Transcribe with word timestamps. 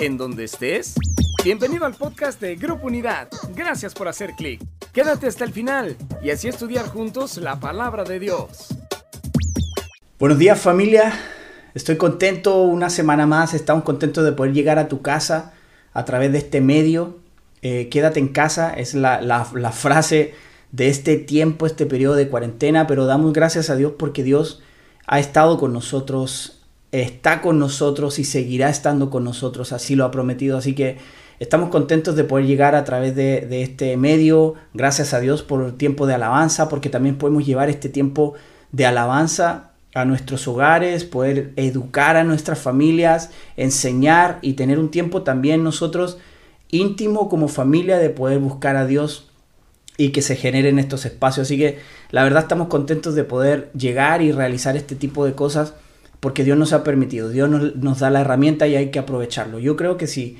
en 0.00 0.16
donde 0.16 0.44
estés. 0.44 0.94
Bienvenido 1.44 1.84
al 1.84 1.94
podcast 1.94 2.40
de 2.40 2.56
Grupo 2.56 2.86
Unidad. 2.86 3.28
Gracias 3.54 3.94
por 3.94 4.08
hacer 4.08 4.32
clic. 4.36 4.62
Quédate 4.92 5.26
hasta 5.26 5.44
el 5.44 5.52
final 5.52 5.96
y 6.22 6.30
así 6.30 6.48
estudiar 6.48 6.86
juntos 6.86 7.36
la 7.36 7.58
palabra 7.58 8.04
de 8.04 8.20
Dios. 8.20 8.68
Buenos 10.18 10.38
días 10.38 10.60
familia, 10.60 11.12
estoy 11.74 11.96
contento 11.96 12.62
una 12.62 12.90
semana 12.90 13.26
más, 13.26 13.54
estamos 13.54 13.82
contentos 13.82 14.24
de 14.24 14.32
poder 14.32 14.52
llegar 14.52 14.78
a 14.78 14.88
tu 14.88 15.02
casa 15.02 15.52
a 15.92 16.04
través 16.04 16.30
de 16.32 16.38
este 16.38 16.60
medio. 16.60 17.18
Eh, 17.62 17.88
quédate 17.88 18.20
en 18.20 18.28
casa 18.28 18.72
es 18.72 18.94
la, 18.94 19.20
la, 19.20 19.44
frase 19.72 20.34
de 20.70 20.88
este 20.88 21.16
tiempo, 21.16 21.66
este 21.66 21.86
periodo 21.86 22.14
de 22.14 22.28
cuarentena, 22.28 22.86
pero 22.86 23.06
damos 23.06 23.32
gracias 23.32 23.70
a 23.70 23.76
Dios 23.76 23.94
porque 23.98 24.22
Dios 24.22 24.62
ha 25.06 25.18
estado 25.18 25.58
con 25.58 25.72
nosotros, 25.72 26.61
está 26.92 27.40
con 27.40 27.58
nosotros 27.58 28.18
y 28.18 28.24
seguirá 28.24 28.68
estando 28.68 29.08
con 29.08 29.24
nosotros, 29.24 29.72
así 29.72 29.96
lo 29.96 30.04
ha 30.04 30.10
prometido. 30.10 30.58
Así 30.58 30.74
que 30.74 30.98
estamos 31.40 31.70
contentos 31.70 32.14
de 32.14 32.24
poder 32.24 32.46
llegar 32.46 32.74
a 32.74 32.84
través 32.84 33.16
de, 33.16 33.62
este 33.62 33.96
medio, 33.96 34.54
gracias 34.74 35.14
a 35.14 35.20
Dios 35.20 35.42
por 35.42 35.64
el 35.64 35.74
tiempo 35.74 36.06
de 36.06 36.14
alabanza, 36.14 36.68
porque 36.68 36.90
también 36.90 37.16
podemos 37.16 37.46
llevar 37.46 37.70
este 37.70 37.88
tiempo 37.88 38.34
de 38.70 38.86
alabanza 38.86 39.70
a 39.94 40.04
nuestros 40.04 40.46
hogares, 40.46 41.04
poder 41.04 41.52
educar 41.56 42.16
a 42.16 42.24
nuestras 42.24 42.58
familias, 42.58 43.30
enseñar 43.56 44.38
y 44.42 44.54
tener 44.54 44.78
un 44.78 44.90
tiempo 44.90 45.22
también 45.22 45.64
nosotros 45.64 46.18
íntimo 46.70 47.28
como 47.28 47.48
familia 47.48 47.98
de 47.98 48.08
poder 48.08 48.38
buscar 48.38 48.76
a 48.76 48.86
Dios 48.86 49.28
y 49.98 50.10
que 50.10 50.22
se 50.22 50.36
generen 50.36 50.78
estos 50.78 51.04
espacios. 51.04 51.46
Así 51.46 51.58
que 51.58 51.78
la 52.10 52.22
verdad 52.22 52.44
estamos 52.44 52.68
contentos 52.68 53.14
de 53.14 53.24
poder 53.24 53.70
llegar 53.72 54.22
y 54.22 54.32
realizar 54.32 54.76
este 54.76 54.94
tipo 54.94 55.26
de 55.26 55.34
cosas 55.34 55.74
porque 56.22 56.44
Dios 56.44 56.56
nos 56.56 56.72
ha 56.72 56.84
permitido, 56.84 57.30
Dios 57.30 57.50
nos, 57.50 57.98
da 57.98 58.08
la 58.08 58.20
herramienta 58.20 58.68
y 58.68 58.76
hay 58.76 58.92
que 58.92 59.00
aprovecharlo. 59.00 59.58
Yo 59.58 59.74
creo 59.74 59.96
que 59.96 60.06
si, 60.06 60.38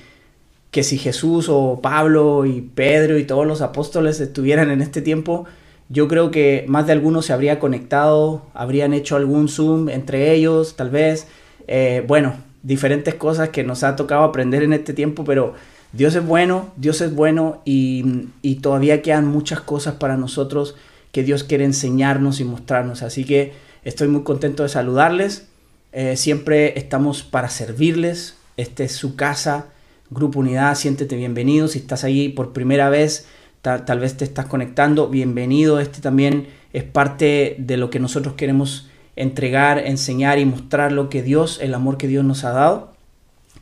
que 0.71 0.85
si 0.85 0.97
Jesús 0.97 1.49
o 1.49 1.81
Pablo 1.83 2.47
y 2.47 2.61
Pedro 2.61 3.19
y 3.19 3.25
todos 3.25 3.49
los 3.49 3.63
apóstoles 3.63 4.21
estuvieran 4.21 4.71
en 4.71 4.81
este 4.81 5.03
tiempo, 5.03 5.45
yo 5.89 6.07
creo 6.07 6.31
que 6.31 6.65
más 6.69 6.87
de 6.87 6.93
algunos 6.93 7.27
se 7.27 7.33
habría 7.33 7.59
conectado, 7.59 8.47
habrían 8.55 8.95
hecho 8.95 9.17
algún 9.17 9.49
Zoom 9.49 9.89
entre 9.89 10.33
ellos, 10.33 10.77
tal 10.77 10.91
vez. 10.91 11.27
Eh, 11.67 12.05
bueno, 12.07 12.35
diferentes 12.63 13.17
cosas 13.17 13.49
que 13.49 13.65
nos 13.65 13.83
ha 13.83 13.97
tocado 13.97 14.23
aprender 14.23 14.63
en 14.63 14.75
este 14.75 14.95
tiempo, 14.95 15.25
pero 15.25 15.55
Dios 15.93 16.15
es 16.15 16.25
bueno, 16.25 16.71
Dios 16.77 17.01
es 17.01 17.13
bueno 17.13 17.61
y, 17.65 18.29
y, 18.41 18.61
todavía 18.61 19.03
quedan 19.03 19.27
muchas 19.27 19.61
cosas 19.61 19.95
para 19.95 20.17
nosotros 20.17 20.77
que 21.11 21.25
Dios 21.25 21.43
quiere 21.43 21.65
enseñarnos 21.65 22.39
y 22.39 22.45
mostrarnos. 22.45 23.03
Así 23.03 23.25
que 23.25 23.53
estoy 23.83 24.07
muy 24.07 24.23
contento 24.23 24.63
de 24.63 24.69
saludarles. 24.69 25.49
Eh, 25.93 26.17
siempre 26.17 26.79
estamos 26.79 27.23
para 27.23 27.51
servirles. 27.51 28.37
Esta 28.57 28.83
es 28.83 28.93
su 28.93 29.15
casa, 29.15 29.67
Grupo 30.11 30.41
Unidad, 30.41 30.75
siéntete 30.75 31.17
bienvenido. 31.17 31.69
Si 31.69 31.79
estás 31.79 32.05
ahí 32.05 32.31
por 32.31 32.53
primera 32.53 32.89
vez, 32.89 33.27
tal 33.61 34.01
vez 34.01 34.17
te 34.17 34.25
estás 34.25 34.47
conectando, 34.47 35.09
bienvenido. 35.09 35.81
Este 35.81 36.01
también 36.01 36.49
es 36.73 36.85
parte 36.85 37.57
de 37.59 37.77
lo 37.77 37.91
que 37.91 38.01
nosotros 38.01 38.35
queremos 38.35 38.89
entregar, 39.17 39.79
enseñar 39.79 40.39
y 40.39 40.47
mostrar 40.47 40.93
lo 40.93 41.11
que 41.11 41.23
Dios, 41.23 41.59
el 41.61 41.75
amor 41.75 41.99
que 41.99 42.09
Dios 42.09 42.25
nos 42.25 42.45
ha 42.45 42.53
dado. 42.53 42.93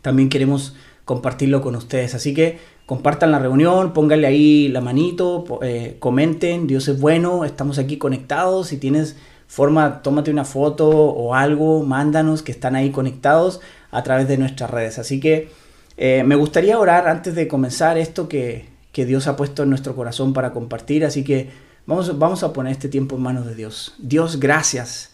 También 0.01 0.29
queremos 0.29 0.77
compartirlo 1.05 1.61
con 1.61 1.75
ustedes. 1.75 2.15
Así 2.15 2.33
que 2.33 2.59
compartan 2.87 3.33
la 3.33 3.41
reunión, 3.41 3.93
pónganle 3.93 4.29
ahí 4.29 4.69
la 4.69 4.81
manito, 4.81 5.45
eh, 5.63 5.97
comenten, 5.99 6.69
Dios 6.69 6.87
es 6.87 7.01
bueno, 7.01 7.45
estamos 7.45 7.79
aquí 7.79 7.97
conectados. 7.97 8.69
Si 8.69 8.77
tienes 8.77 9.17
forma, 9.51 10.01
tómate 10.01 10.31
una 10.31 10.45
foto 10.45 10.89
o 10.89 11.35
algo, 11.35 11.83
mándanos 11.83 12.45
que 12.45 12.53
están 12.53 12.77
ahí 12.77 12.91
conectados 12.91 13.61
a 13.91 14.05
través 14.05 14.29
de 14.29 14.39
nuestras 14.39 14.71
redes. 14.71 15.01
Así 15.01 15.19
que 15.19 15.51
eh, 15.97 16.23
me 16.25 16.37
gustaría 16.37 16.79
orar 16.79 17.09
antes 17.09 17.35
de 17.35 17.49
comenzar 17.49 17.99
esto 17.99 18.29
que, 18.29 18.69
que, 18.93 19.05
Dios 19.05 19.27
ha 19.27 19.35
puesto 19.35 19.65
en 19.65 19.71
nuestro 19.71 19.97
corazón 19.97 20.33
para 20.33 20.53
compartir. 20.53 21.05
Así 21.05 21.25
que 21.25 21.51
vamos, 21.85 22.17
vamos 22.17 22.45
a 22.45 22.53
poner 22.53 22.71
este 22.71 22.89
tiempo 22.89 23.17
en 23.17 23.23
manos 23.23 23.45
de 23.45 23.57
Dios. 23.57 23.97
Dios, 23.99 24.39
gracias. 24.39 25.11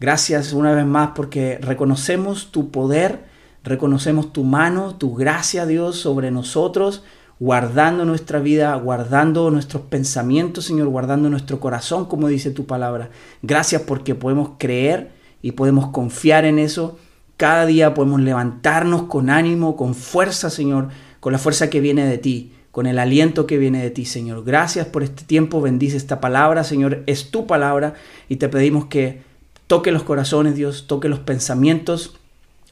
Gracias 0.00 0.52
una 0.52 0.72
vez 0.74 0.84
más 0.84 1.12
porque 1.16 1.58
reconocemos 1.58 2.52
tu 2.52 2.70
poder 2.70 3.26
Reconocemos 3.68 4.32
tu 4.32 4.44
mano, 4.44 4.94
tu 4.96 5.14
gracia, 5.14 5.66
Dios, 5.66 5.96
sobre 5.96 6.30
nosotros, 6.30 7.02
guardando 7.40 8.04
nuestra 8.04 8.40
vida, 8.40 8.74
guardando 8.76 9.50
nuestros 9.50 9.82
pensamientos, 9.84 10.64
Señor, 10.64 10.88
guardando 10.88 11.30
nuestro 11.30 11.60
corazón, 11.60 12.06
como 12.06 12.28
dice 12.28 12.50
tu 12.50 12.66
palabra. 12.66 13.10
Gracias 13.42 13.82
porque 13.82 14.14
podemos 14.14 14.52
creer 14.58 15.12
y 15.40 15.52
podemos 15.52 15.88
confiar 15.88 16.44
en 16.44 16.58
eso. 16.58 16.98
Cada 17.36 17.66
día 17.66 17.94
podemos 17.94 18.20
levantarnos 18.20 19.04
con 19.04 19.30
ánimo, 19.30 19.76
con 19.76 19.94
fuerza, 19.94 20.50
Señor, 20.50 20.88
con 21.20 21.32
la 21.32 21.38
fuerza 21.38 21.70
que 21.70 21.80
viene 21.80 22.04
de 22.06 22.18
ti, 22.18 22.52
con 22.72 22.86
el 22.86 22.98
aliento 22.98 23.46
que 23.46 23.58
viene 23.58 23.82
de 23.82 23.90
ti, 23.90 24.04
Señor. 24.04 24.44
Gracias 24.44 24.86
por 24.86 25.04
este 25.04 25.24
tiempo, 25.24 25.60
bendice 25.60 25.96
esta 25.96 26.20
palabra, 26.20 26.64
Señor, 26.64 27.04
es 27.06 27.30
tu 27.30 27.46
palabra 27.46 27.94
y 28.28 28.36
te 28.36 28.48
pedimos 28.48 28.86
que 28.86 29.22
toque 29.68 29.92
los 29.92 30.02
corazones, 30.02 30.56
Dios, 30.56 30.88
toque 30.88 31.08
los 31.08 31.20
pensamientos 31.20 32.18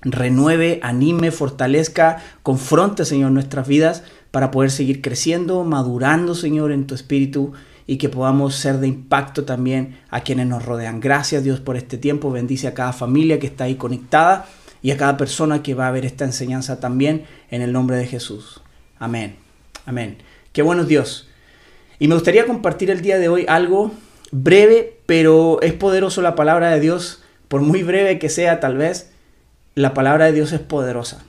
renueve, 0.03 0.79
anime, 0.83 1.31
fortalezca, 1.31 2.23
confronte, 2.43 3.05
Señor, 3.05 3.33
nuestras 3.33 3.67
vidas 3.67 4.05
para 4.37 4.51
poder 4.51 4.71
seguir 4.71 5.01
creciendo, 5.01 5.65
madurando, 5.65 6.35
Señor, 6.35 6.71
en 6.71 6.87
tu 6.87 6.95
espíritu 6.95 7.55
y 7.87 7.97
que 7.97 8.11
podamos 8.11 8.55
ser 8.55 8.81
de 8.81 8.87
impacto 8.87 9.47
también 9.47 9.97
a 10.11 10.21
quienes 10.21 10.47
nos 10.47 10.63
rodean. 10.63 11.01
Gracias 11.01 11.43
Dios 11.43 11.61
por 11.61 11.79
este 11.79 11.97
tiempo, 11.97 12.31
bendice 12.31 12.69
a 12.69 12.75
cada 12.75 12.93
familia 12.93 13.39
que 13.39 13.47
está 13.47 13.65
ahí 13.65 13.77
conectada 13.77 14.45
y 14.83 14.91
a 14.91 14.99
cada 14.99 15.17
persona 15.17 15.63
que 15.63 15.73
va 15.73 15.89
a 15.89 15.91
ver 15.91 16.05
esta 16.05 16.27
enseñanza 16.27 16.81
también 16.81 17.25
en 17.51 17.63
el 17.63 17.73
nombre 17.73 17.97
de 17.97 18.07
Jesús. 18.07 18.61
Amén, 18.99 19.37
amén. 19.87 20.19
Qué 20.53 20.61
bueno 20.61 20.85
Dios. 20.85 21.31
Y 21.99 22.07
me 22.07 22.15
gustaría 22.15 22.45
compartir 22.45 22.91
el 22.91 23.01
día 23.01 23.19
de 23.19 23.31
hoy 23.31 23.47
algo 23.49 23.91
breve, 24.33 24.99
pero 25.07 25.63
es 25.63 25.73
poderoso 25.73 26.21
la 26.21 26.35
palabra 26.35 26.69
de 26.73 26.81
Dios, 26.81 27.23
por 27.49 27.63
muy 27.63 27.83
breve 27.83 28.19
que 28.19 28.29
sea 28.29 28.61
tal 28.61 28.77
vez 28.77 29.13
la 29.75 29.95
palabra 29.95 30.27
de 30.27 30.33
Dios 30.33 30.53
es 30.53 30.61
poderosa. 30.61 31.25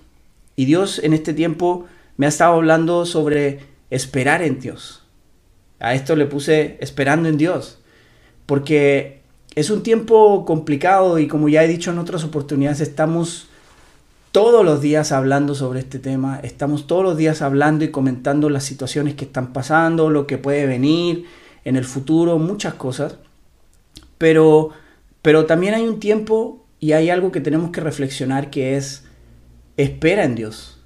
Y 0.57 0.65
Dios 0.65 0.99
en 1.01 1.13
este 1.13 1.33
tiempo 1.33 1.85
me 2.17 2.25
ha 2.25 2.29
estado 2.29 2.55
hablando 2.55 3.05
sobre 3.05 3.59
esperar 3.89 4.41
en 4.41 4.59
Dios. 4.59 5.03
A 5.79 5.93
esto 5.93 6.15
le 6.15 6.25
puse 6.25 6.77
esperando 6.81 7.29
en 7.29 7.37
Dios. 7.37 7.79
Porque 8.45 9.21
es 9.55 9.69
un 9.69 9.83
tiempo 9.83 10.45
complicado 10.45 11.19
y 11.19 11.27
como 11.27 11.49
ya 11.49 11.63
he 11.63 11.67
dicho 11.67 11.91
en 11.91 11.99
otras 11.99 12.23
oportunidades, 12.23 12.81
estamos 12.81 13.47
todos 14.31 14.63
los 14.65 14.81
días 14.81 15.11
hablando 15.11 15.55
sobre 15.55 15.79
este 15.79 15.99
tema, 15.99 16.39
estamos 16.43 16.87
todos 16.87 17.03
los 17.03 17.17
días 17.17 17.41
hablando 17.41 17.83
y 17.85 17.91
comentando 17.91 18.49
las 18.49 18.63
situaciones 18.63 19.15
que 19.15 19.25
están 19.25 19.53
pasando, 19.53 20.09
lo 20.09 20.27
que 20.27 20.37
puede 20.37 20.65
venir 20.65 21.25
en 21.65 21.75
el 21.75 21.85
futuro, 21.85 22.37
muchas 22.37 22.75
cosas. 22.75 23.17
Pero, 24.17 24.69
pero 25.21 25.45
también 25.45 25.73
hay 25.73 25.87
un 25.87 25.99
tiempo 25.99 26.65
y 26.79 26.91
hay 26.93 27.09
algo 27.09 27.31
que 27.31 27.41
tenemos 27.41 27.71
que 27.71 27.81
reflexionar 27.81 28.49
que 28.49 28.77
es, 28.77 29.05
espera 29.75 30.23
en 30.23 30.35
Dios, 30.35 30.79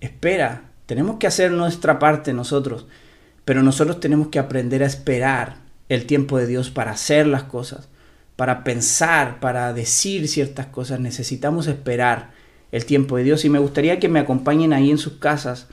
espera, 0.00 0.71
tenemos 0.86 1.16
que 1.18 1.26
hacer 1.26 1.50
nuestra 1.52 1.98
parte 1.98 2.32
nosotros, 2.32 2.86
pero 3.44 3.62
nosotros 3.62 4.00
tenemos 4.00 4.28
que 4.28 4.38
aprender 4.38 4.82
a 4.82 4.86
esperar 4.86 5.56
el 5.88 6.06
tiempo 6.06 6.38
de 6.38 6.46
Dios 6.46 6.70
para 6.70 6.92
hacer 6.92 7.26
las 7.26 7.44
cosas, 7.44 7.88
para 8.36 8.64
pensar, 8.64 9.40
para 9.40 9.72
decir 9.72 10.28
ciertas 10.28 10.66
cosas, 10.66 11.00
necesitamos 11.00 11.66
esperar 11.66 12.30
el 12.72 12.86
tiempo 12.86 13.16
de 13.16 13.24
Dios 13.24 13.44
y 13.44 13.50
me 13.50 13.58
gustaría 13.58 14.00
que 14.00 14.08
me 14.08 14.20
acompañen 14.20 14.72
ahí 14.72 14.90
en 14.90 14.98
sus 14.98 15.14
casas. 15.14 15.68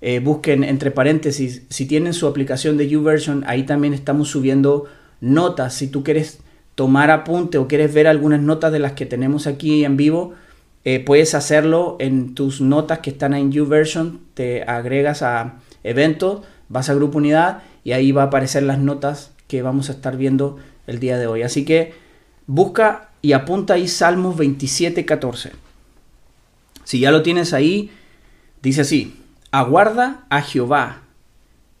Eh, 0.00 0.20
busquen 0.20 0.62
entre 0.62 0.90
paréntesis, 0.90 1.62
si 1.70 1.86
tienen 1.86 2.12
su 2.12 2.26
aplicación 2.26 2.76
de 2.76 2.88
YouVersion, 2.88 3.42
ahí 3.46 3.64
también 3.64 3.94
estamos 3.94 4.28
subiendo 4.28 4.84
notas. 5.20 5.74
Si 5.74 5.88
tú 5.88 6.04
quieres 6.04 6.40
tomar 6.74 7.10
apunte 7.10 7.58
o 7.58 7.66
quieres 7.66 7.92
ver 7.92 8.06
algunas 8.06 8.40
notas 8.40 8.70
de 8.70 8.78
las 8.78 8.92
que 8.92 9.06
tenemos 9.06 9.46
aquí 9.46 9.84
en 9.84 9.96
vivo, 9.96 10.34
eh, 10.84 11.00
puedes 11.00 11.34
hacerlo 11.34 11.96
en 12.00 12.34
tus 12.34 12.60
notas 12.60 13.00
que 13.00 13.10
están 13.10 13.34
en 13.34 13.52
YouVersion, 13.52 14.20
te 14.34 14.62
agregas 14.62 15.22
a 15.22 15.56
eventos, 15.84 16.42
vas 16.68 16.88
a 16.88 16.94
Grupo 16.94 17.18
Unidad 17.18 17.62
y 17.84 17.92
ahí 17.92 18.12
va 18.12 18.22
a 18.22 18.26
aparecer 18.26 18.62
las 18.62 18.78
notas 18.78 19.32
que 19.48 19.62
vamos 19.62 19.88
a 19.88 19.92
estar 19.92 20.16
viendo 20.16 20.58
el 20.86 21.00
día 21.00 21.18
de 21.18 21.26
hoy. 21.26 21.42
Así 21.42 21.64
que 21.64 21.94
busca 22.46 23.10
y 23.22 23.32
apunta 23.32 23.74
ahí 23.74 23.88
Salmos 23.88 24.36
27, 24.36 25.04
14. 25.04 25.52
Si 26.84 27.00
ya 27.00 27.10
lo 27.10 27.22
tienes 27.22 27.52
ahí, 27.52 27.90
dice 28.62 28.82
así, 28.82 29.22
aguarda 29.50 30.24
a 30.30 30.42
Jehová, 30.42 31.02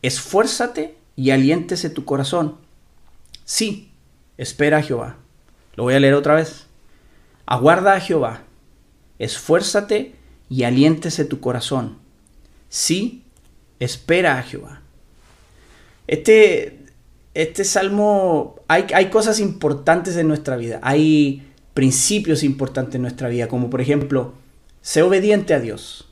esfuérzate 0.02 0.96
y 1.16 1.30
aliéntese 1.30 1.90
tu 1.90 2.04
corazón. 2.04 2.56
Sí, 3.44 3.90
espera 4.36 4.78
a 4.78 4.82
Jehová. 4.82 5.16
Lo 5.76 5.84
voy 5.84 5.94
a 5.94 6.00
leer 6.00 6.14
otra 6.14 6.34
vez. 6.34 6.66
Aguarda 7.46 7.94
a 7.94 8.00
Jehová, 8.00 8.42
esfuérzate 9.18 10.14
y 10.48 10.64
aliéntese 10.64 11.24
tu 11.24 11.40
corazón. 11.40 11.98
Sí, 12.68 13.24
espera 13.80 14.38
a 14.38 14.42
Jehová. 14.42 14.82
Este, 16.06 16.80
este 17.34 17.64
salmo, 17.64 18.56
hay, 18.68 18.86
hay 18.94 19.10
cosas 19.10 19.40
importantes 19.40 20.16
en 20.16 20.28
nuestra 20.28 20.56
vida, 20.56 20.80
hay 20.82 21.46
principios 21.74 22.42
importantes 22.42 22.96
en 22.96 23.02
nuestra 23.02 23.28
vida, 23.28 23.46
como 23.46 23.70
por 23.70 23.80
ejemplo, 23.80 24.34
sé 24.80 25.02
obediente 25.02 25.54
a 25.54 25.60
Dios. 25.60 26.04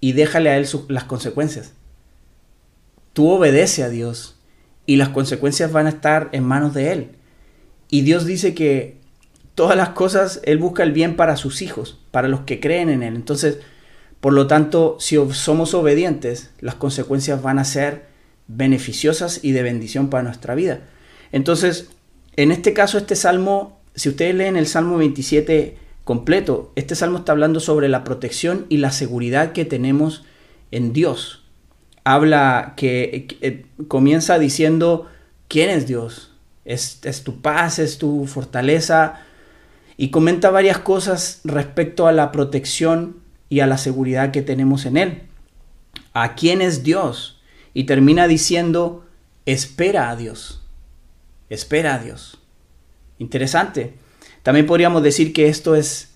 y 0.00 0.12
déjale 0.12 0.50
a 0.50 0.56
Él 0.58 0.66
las 0.88 1.04
consecuencias. 1.04 1.72
Tú 3.14 3.28
obedece 3.28 3.82
a 3.82 3.88
Dios 3.88 4.36
y 4.86 4.96
las 4.96 5.08
consecuencias 5.10 5.72
van 5.72 5.86
a 5.86 5.90
estar 5.90 6.28
en 6.32 6.44
manos 6.44 6.74
de 6.74 6.92
Él. 6.92 7.10
Y 7.88 8.02
Dios 8.02 8.26
dice 8.26 8.54
que 8.54 8.98
todas 9.54 9.76
las 9.76 9.90
cosas, 9.90 10.40
Él 10.44 10.58
busca 10.58 10.82
el 10.82 10.92
bien 10.92 11.16
para 11.16 11.36
sus 11.36 11.62
hijos, 11.62 11.98
para 12.10 12.28
los 12.28 12.40
que 12.40 12.60
creen 12.60 12.88
en 12.88 13.02
Él. 13.02 13.14
Entonces, 13.14 13.58
por 14.20 14.32
lo 14.32 14.46
tanto, 14.46 14.96
si 15.00 15.16
somos 15.32 15.74
obedientes, 15.74 16.50
las 16.60 16.74
consecuencias 16.76 17.42
van 17.42 17.58
a 17.58 17.64
ser 17.64 18.06
beneficiosas 18.46 19.40
y 19.42 19.52
de 19.52 19.62
bendición 19.62 20.10
para 20.10 20.22
nuestra 20.22 20.54
vida. 20.54 20.80
Entonces, 21.32 21.90
en 22.36 22.50
este 22.50 22.72
caso, 22.72 22.98
este 22.98 23.16
salmo, 23.16 23.80
si 23.94 24.08
ustedes 24.08 24.34
leen 24.34 24.56
el 24.56 24.66
Salmo 24.66 24.96
27 24.98 25.76
completo, 26.04 26.72
este 26.74 26.94
salmo 26.94 27.18
está 27.18 27.32
hablando 27.32 27.60
sobre 27.60 27.88
la 27.88 28.04
protección 28.04 28.66
y 28.68 28.78
la 28.78 28.92
seguridad 28.92 29.52
que 29.52 29.64
tenemos 29.64 30.24
en 30.70 30.92
Dios. 30.92 31.44
Habla 32.02 32.74
que, 32.76 33.28
eh, 33.40 33.66
comienza 33.88 34.38
diciendo, 34.38 35.06
¿quién 35.48 35.70
es 35.70 35.86
Dios? 35.86 36.32
Es, 36.64 37.00
es 37.04 37.24
tu 37.24 37.40
paz, 37.40 37.78
es 37.78 37.98
tu 37.98 38.26
fortaleza. 38.26 39.23
Y 39.96 40.10
comenta 40.10 40.50
varias 40.50 40.78
cosas 40.78 41.40
respecto 41.44 42.06
a 42.06 42.12
la 42.12 42.32
protección 42.32 43.16
y 43.48 43.60
a 43.60 43.66
la 43.66 43.78
seguridad 43.78 44.30
que 44.30 44.42
tenemos 44.42 44.86
en 44.86 44.96
Él. 44.96 45.22
¿A 46.12 46.34
quién 46.34 46.60
es 46.60 46.82
Dios? 46.82 47.40
Y 47.74 47.84
termina 47.84 48.26
diciendo, 48.26 49.04
espera 49.46 50.10
a 50.10 50.16
Dios. 50.16 50.62
Espera 51.50 51.94
a 51.94 51.98
Dios. 51.98 52.38
Interesante. 53.18 53.94
También 54.42 54.66
podríamos 54.66 55.02
decir 55.02 55.32
que 55.32 55.48
esto 55.48 55.74
es, 55.74 56.12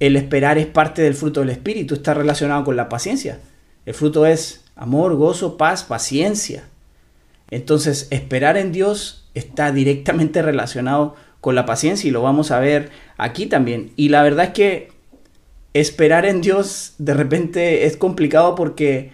el 0.00 0.16
esperar 0.16 0.58
es 0.58 0.66
parte 0.66 1.02
del 1.02 1.14
fruto 1.14 1.40
del 1.40 1.50
Espíritu, 1.50 1.94
está 1.94 2.14
relacionado 2.14 2.64
con 2.64 2.76
la 2.76 2.88
paciencia. 2.88 3.40
El 3.86 3.94
fruto 3.94 4.26
es 4.26 4.64
amor, 4.76 5.16
gozo, 5.16 5.56
paz, 5.56 5.82
paciencia. 5.82 6.64
Entonces, 7.50 8.08
esperar 8.10 8.56
en 8.56 8.72
Dios 8.72 9.28
está 9.34 9.72
directamente 9.72 10.42
relacionado 10.42 11.16
con 11.42 11.54
la 11.54 11.66
paciencia 11.66 12.08
y 12.08 12.10
lo 12.10 12.22
vamos 12.22 12.50
a 12.50 12.60
ver 12.60 12.88
aquí 13.18 13.44
también. 13.44 13.90
Y 13.96 14.08
la 14.08 14.22
verdad 14.22 14.46
es 14.46 14.50
que 14.52 14.88
esperar 15.74 16.24
en 16.24 16.40
Dios 16.40 16.94
de 16.96 17.12
repente 17.12 17.84
es 17.84 17.98
complicado 17.98 18.54
porque 18.54 19.12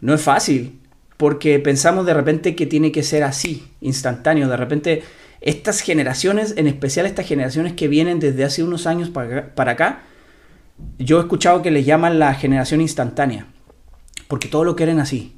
no 0.00 0.14
es 0.14 0.20
fácil 0.20 0.78
porque 1.18 1.58
pensamos 1.58 2.06
de 2.06 2.14
repente 2.14 2.54
que 2.54 2.64
tiene 2.64 2.92
que 2.92 3.02
ser 3.02 3.24
así, 3.24 3.66
instantáneo. 3.80 4.48
De 4.48 4.56
repente, 4.56 5.02
estas 5.40 5.80
generaciones, 5.80 6.54
en 6.56 6.68
especial 6.68 7.04
estas 7.06 7.26
generaciones 7.26 7.72
que 7.74 7.88
vienen 7.88 8.20
desde 8.20 8.44
hace 8.44 8.62
unos 8.62 8.86
años 8.86 9.10
para 9.10 9.72
acá, 9.72 10.02
yo 10.96 11.18
he 11.18 11.20
escuchado 11.20 11.60
que 11.60 11.72
les 11.72 11.84
llaman 11.84 12.20
la 12.20 12.32
generación 12.34 12.80
instantánea, 12.80 13.48
porque 14.28 14.46
todo 14.46 14.62
lo 14.62 14.76
quieren 14.76 15.00
así. 15.00 15.34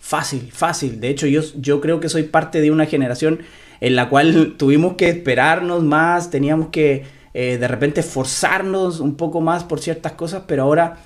Fácil, 0.00 0.52
fácil. 0.52 1.00
De 1.00 1.08
hecho, 1.08 1.26
yo, 1.26 1.42
yo 1.56 1.80
creo 1.80 1.98
que 1.98 2.08
soy 2.08 2.22
parte 2.22 2.60
de 2.60 2.70
una 2.70 2.86
generación 2.86 3.40
en 3.80 3.96
la 3.96 4.08
cual 4.08 4.54
tuvimos 4.56 4.94
que 4.94 5.08
esperarnos 5.08 5.82
más, 5.82 6.30
teníamos 6.30 6.68
que 6.68 7.04
eh, 7.34 7.58
de 7.58 7.68
repente 7.68 8.02
forzarnos 8.02 9.00
un 9.00 9.16
poco 9.16 9.40
más 9.40 9.64
por 9.64 9.80
ciertas 9.80 10.12
cosas, 10.12 10.44
pero 10.46 10.62
ahora, 10.62 10.98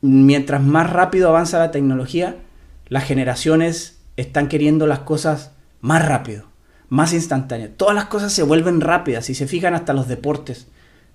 mientras 0.00 0.62
más 0.62 0.90
rápido 0.90 1.28
avanza 1.28 1.58
la 1.58 1.70
tecnología, 1.70 2.36
las 2.88 3.04
generaciones 3.04 3.98
están 4.16 4.48
queriendo 4.48 4.86
las 4.86 5.00
cosas 5.00 5.52
más 5.80 6.06
rápido, 6.06 6.44
más 6.88 7.12
instantáneas. 7.12 7.70
Todas 7.76 7.94
las 7.94 8.06
cosas 8.06 8.32
se 8.32 8.42
vuelven 8.42 8.80
rápidas. 8.80 9.26
Si 9.26 9.34
se 9.34 9.46
fijan 9.46 9.74
hasta 9.74 9.92
los 9.92 10.08
deportes, 10.08 10.68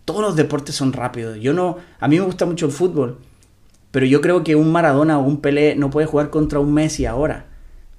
todos 0.06 0.22
los 0.22 0.36
deportes 0.36 0.76
son 0.76 0.94
rápidos. 0.94 1.40
Yo 1.40 1.54
no, 1.54 1.78
a 2.00 2.08
mí 2.08 2.20
me 2.20 2.26
gusta 2.26 2.46
mucho 2.46 2.66
el 2.66 2.72
fútbol, 2.72 3.20
pero 3.92 4.06
yo 4.06 4.22
creo 4.22 4.44
que 4.44 4.56
un 4.56 4.72
Maradona 4.72 5.20
o 5.20 5.24
un 5.24 5.40
Pelé 5.40 5.76
no 5.76 5.90
puede 5.90 6.08
jugar 6.08 6.30
contra 6.30 6.60
un 6.60 6.74
Messi 6.74 7.06
ahora, 7.06 7.46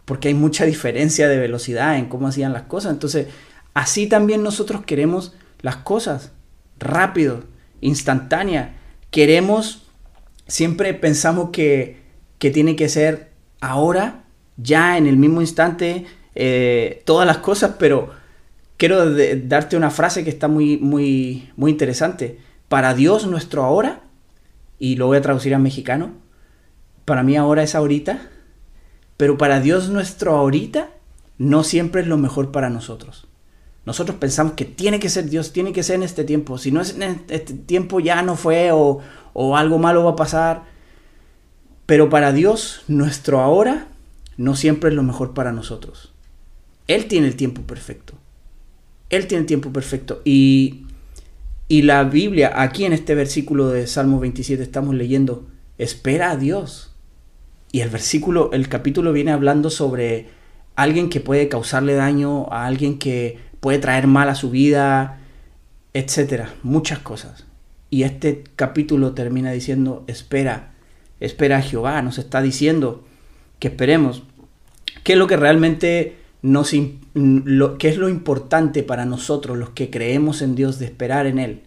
porque 0.05 0.29
hay 0.29 0.35
mucha 0.35 0.65
diferencia 0.65 1.29
de 1.29 1.39
velocidad 1.39 1.97
en 1.97 2.07
cómo 2.07 2.29
hacían 2.29 2.53
las 2.53 2.63
cosas. 2.63 2.93
Entonces, 2.93 3.29
así 3.73 4.07
también 4.07 4.43
nosotros 4.43 4.85
queremos 4.85 5.35
las 5.61 5.77
cosas 5.77 6.33
rápido, 6.79 7.45
instantánea. 7.81 8.77
Queremos, 9.11 9.87
siempre 10.47 10.95
pensamos 10.95 11.51
que, 11.51 12.03
que 12.39 12.51
tiene 12.51 12.77
que 12.77 12.89
ser 12.89 13.31
ahora, 13.61 14.25
ya 14.57 14.99
en 14.99 15.07
el 15.07 15.17
mismo 15.17 15.41
instante, 15.41 16.07
eh, 16.35 17.03
todas 17.05 17.27
las 17.27 17.39
cosas, 17.39 17.77
pero 17.79 18.11
quiero 18.77 19.15
darte 19.15 19.77
una 19.77 19.91
frase 19.91 20.25
que 20.25 20.31
está 20.31 20.49
muy, 20.49 20.79
muy, 20.79 21.51
muy 21.57 21.71
interesante. 21.71 22.39
Para 22.69 22.95
Dios 22.95 23.27
nuestro 23.27 23.65
ahora, 23.65 24.03
y 24.79 24.97
lo 24.97 25.07
voy 25.07 25.17
a 25.17 25.23
traducir 25.23 25.55
a 25.55 25.59
mexicano, 25.59 26.13
para 27.05 27.23
mí 27.23 27.37
ahora 27.37 27.63
es 27.63 27.75
ahorita, 27.75 28.31
pero 29.17 29.39
para 29.39 29.61
Dios 29.61 29.89
nuestro 29.89 30.35
ahorita 30.35 30.91
no 31.39 31.65
siempre 31.65 32.03
es 32.03 32.07
lo 32.07 32.17
mejor 32.17 32.53
para 32.53 32.71
nosotros. 32.71 33.27
Nosotros 33.87 34.17
pensamos 34.19 34.55
que 34.55 34.65
tiene 34.65 34.99
que 34.99 35.11
ser 35.11 35.29
Dios, 35.29 35.53
tiene 35.53 35.73
que 35.73 35.83
ser 35.83 35.97
en 35.97 36.05
este 36.05 36.25
tiempo. 36.25 36.57
Si 36.59 36.71
no 36.71 36.81
es 36.81 36.97
en 36.97 37.23
este 37.29 37.53
tiempo 37.55 38.01
ya 38.01 38.23
no 38.23 38.37
fue 38.37 38.73
o, 38.73 39.01
o 39.35 39.57
algo 39.57 39.79
malo 39.79 40.05
va 40.05 40.13
a 40.13 40.17
pasar. 40.17 40.63
Pero 41.87 42.09
para 42.09 42.33
Dios, 42.33 42.83
nuestro 42.89 43.41
ahora 43.41 43.89
no 44.37 44.57
siempre 44.57 44.91
es 44.91 44.97
lo 44.97 45.03
mejor 45.03 45.35
para 45.35 45.53
nosotros. 45.53 46.13
Él 46.87 47.07
tiene 47.07 47.27
el 47.27 47.37
tiempo 47.37 47.63
perfecto. 47.63 48.15
Él 49.11 49.27
tiene 49.27 49.43
el 49.43 49.47
tiempo 49.47 49.71
perfecto. 49.71 50.23
Y, 50.25 50.87
y 51.69 51.83
la 51.83 52.05
Biblia, 52.05 52.53
aquí 52.57 52.85
en 52.85 52.95
este 52.95 53.15
versículo 53.15 53.69
de 53.69 53.87
Salmo 53.87 54.19
27 54.19 54.63
estamos 54.63 54.95
leyendo, 54.95 55.47
espera 55.77 56.31
a 56.31 56.37
Dios. 56.37 56.94
Y 57.75 57.81
el 57.81 57.91
versículo, 57.91 58.53
el 58.53 58.69
capítulo 58.69 59.13
viene 59.13 59.33
hablando 59.33 59.69
sobre 59.69 60.29
alguien 60.77 61.11
que 61.11 61.19
puede 61.19 61.49
causarle 61.49 61.95
daño, 61.95 62.47
a 62.53 62.67
alguien 62.67 63.01
que 63.01 63.41
puede 63.59 63.81
traer 63.81 64.07
mal 64.07 64.29
a 64.29 64.37
su 64.37 64.49
vida, 64.49 65.19
etcétera, 65.93 66.55
muchas 66.63 67.01
cosas. 67.01 67.47
Y 67.91 68.05
este 68.05 68.45
capítulo 68.55 69.13
termina 69.15 69.51
diciendo, 69.51 70.05
espera 70.07 70.71
espera 71.19 71.57
a 71.57 71.63
Jehová, 71.63 72.01
nos 72.01 72.19
está 72.19 72.43
diciendo 72.43 73.05
que 73.59 73.67
esperemos. 73.67 74.23
¿Qué 75.03 75.15
es 75.15 75.19
lo 75.19 75.27
que 75.27 75.37
realmente 75.37 76.17
nos, 76.43 76.73
lo, 77.15 77.77
qué 77.79 77.89
es 77.89 77.97
lo 77.97 78.09
importante 78.09 78.85
para 78.85 79.05
nosotros, 79.05 79.59
los 79.59 79.71
que 79.71 79.91
creemos 79.91 80.43
en 80.43 80.55
Dios, 80.55 80.79
de 80.79 80.85
esperar 80.85 81.27
en 81.27 81.41
Él? 81.41 81.63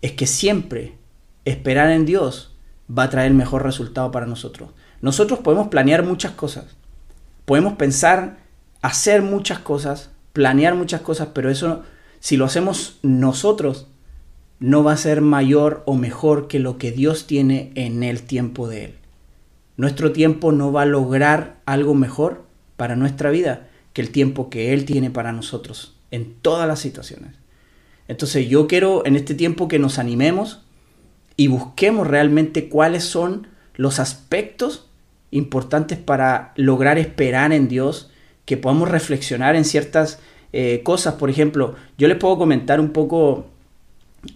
Es 0.00 0.12
que 0.12 0.28
siempre 0.28 0.92
esperar 1.44 1.90
en 1.90 2.06
Dios 2.06 2.55
va 2.90 3.04
a 3.04 3.10
traer 3.10 3.32
mejor 3.34 3.62
resultado 3.64 4.10
para 4.10 4.26
nosotros. 4.26 4.70
Nosotros 5.00 5.40
podemos 5.40 5.68
planear 5.68 6.04
muchas 6.04 6.32
cosas, 6.32 6.64
podemos 7.44 7.74
pensar, 7.74 8.38
hacer 8.82 9.22
muchas 9.22 9.58
cosas, 9.58 10.10
planear 10.32 10.74
muchas 10.74 11.00
cosas, 11.00 11.28
pero 11.32 11.50
eso, 11.50 11.82
si 12.20 12.36
lo 12.36 12.44
hacemos 12.44 12.98
nosotros, 13.02 13.88
no 14.58 14.84
va 14.84 14.92
a 14.92 14.96
ser 14.96 15.20
mayor 15.20 15.82
o 15.86 15.96
mejor 15.96 16.48
que 16.48 16.58
lo 16.58 16.78
que 16.78 16.92
Dios 16.92 17.26
tiene 17.26 17.72
en 17.74 18.02
el 18.02 18.22
tiempo 18.22 18.68
de 18.68 18.86
Él. 18.86 18.94
Nuestro 19.76 20.12
tiempo 20.12 20.52
no 20.52 20.72
va 20.72 20.82
a 20.82 20.86
lograr 20.86 21.56
algo 21.66 21.94
mejor 21.94 22.44
para 22.76 22.96
nuestra 22.96 23.30
vida 23.30 23.68
que 23.92 24.00
el 24.00 24.10
tiempo 24.10 24.48
que 24.48 24.72
Él 24.72 24.86
tiene 24.86 25.10
para 25.10 25.32
nosotros 25.32 25.94
en 26.10 26.34
todas 26.40 26.66
las 26.66 26.80
situaciones. 26.80 27.32
Entonces 28.08 28.48
yo 28.48 28.66
quiero 28.66 29.04
en 29.04 29.16
este 29.16 29.34
tiempo 29.34 29.68
que 29.68 29.78
nos 29.78 29.98
animemos 29.98 30.65
y 31.36 31.48
busquemos 31.48 32.06
realmente 32.06 32.68
cuáles 32.68 33.04
son 33.04 33.48
los 33.74 33.98
aspectos 33.98 34.88
importantes 35.30 35.98
para 35.98 36.52
lograr 36.56 36.98
esperar 36.98 37.52
en 37.52 37.68
Dios, 37.68 38.10
que 38.44 38.56
podamos 38.56 38.88
reflexionar 38.88 39.56
en 39.56 39.64
ciertas 39.64 40.20
eh, 40.52 40.82
cosas. 40.82 41.14
Por 41.14 41.30
ejemplo, 41.30 41.74
yo 41.98 42.08
les 42.08 42.16
puedo 42.16 42.38
comentar 42.38 42.80
un 42.80 42.90
poco 42.90 43.46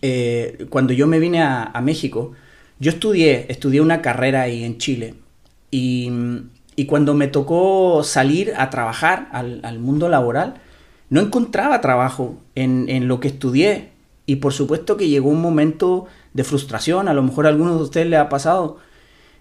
eh, 0.02 0.66
cuando 0.71 0.92
yo 0.92 1.07
me 1.07 1.19
vine 1.19 1.42
a, 1.42 1.80
México, 1.83 2.33
yo 2.78 2.90
estudié, 2.90 3.47
estudié 3.49 3.80
una 3.80 4.02
carrera 4.02 4.42
ahí 4.42 4.64
en 4.64 4.78
Chile 4.78 5.14
y, 5.71 6.11
cuando 6.88 7.12
me 7.12 7.26
tocó 7.26 8.02
salir 8.02 8.54
a 8.57 8.71
trabajar 8.71 9.28
al, 9.33 9.78
mundo 9.78 10.09
laboral, 10.09 10.54
no 11.11 11.21
encontraba 11.21 11.83
trabajo 11.83 12.38
en, 12.54 13.07
lo 13.07 13.21
que 13.21 13.28
estudié 13.28 13.90
y 14.25 14.37
por 14.37 14.54
supuesto 14.54 14.97
que 14.97 15.09
llegó 15.09 15.28
un 15.28 15.42
momento 15.42 16.07
de 16.33 16.45
frustración, 16.45 17.09
a 17.09 17.15
lo 17.15 17.23
mejor 17.23 17.47
a 17.47 17.51
algunos 17.51 17.77
de 17.77 17.85
ustedes 17.85 18.07
les 18.07 18.21
ha 18.21 18.29
pasado, 18.29 18.79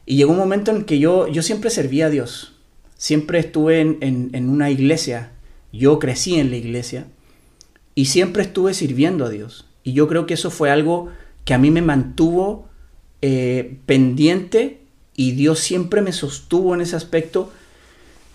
y 0.05 0.15
llegó 0.15 0.31
un 0.31 0.37
momento 0.37 0.71
en 0.71 0.85
que 0.85 0.99
yo, 0.99 1.27
yo 1.27 1.41
siempre 1.43 1.69
servía 1.69 2.07
a 2.07 2.09
Dios, 2.09 2.53
siempre 2.95 3.39
estuve 3.39 3.81
en, 3.81 3.97
en 4.01 4.49
una 4.49 4.69
iglesia, 4.69 5.31
yo 5.71 5.99
crecí 5.99 6.35
en 6.35 6.49
la 6.49 6.57
iglesia 6.57 7.05
y 7.95 8.05
siempre 8.05 8.43
estuve 8.43 8.73
sirviendo 8.73 9.25
a 9.25 9.29
Dios. 9.29 9.65
Y 9.83 9.93
yo 9.93 10.07
creo 10.07 10.25
que 10.25 10.33
eso 10.33 10.51
fue 10.51 10.71
algo 10.71 11.09
que 11.45 11.53
a 11.53 11.57
mí 11.57 11.71
me 11.71 11.81
mantuvo 11.81 12.69
eh, 13.21 13.77
pendiente 13.85 14.81
y 15.15 15.33
Dios 15.33 15.59
siempre 15.59 16.01
me 16.01 16.13
sostuvo 16.13 16.73
en 16.73 16.81
ese 16.81 16.95
aspecto. 16.95 17.51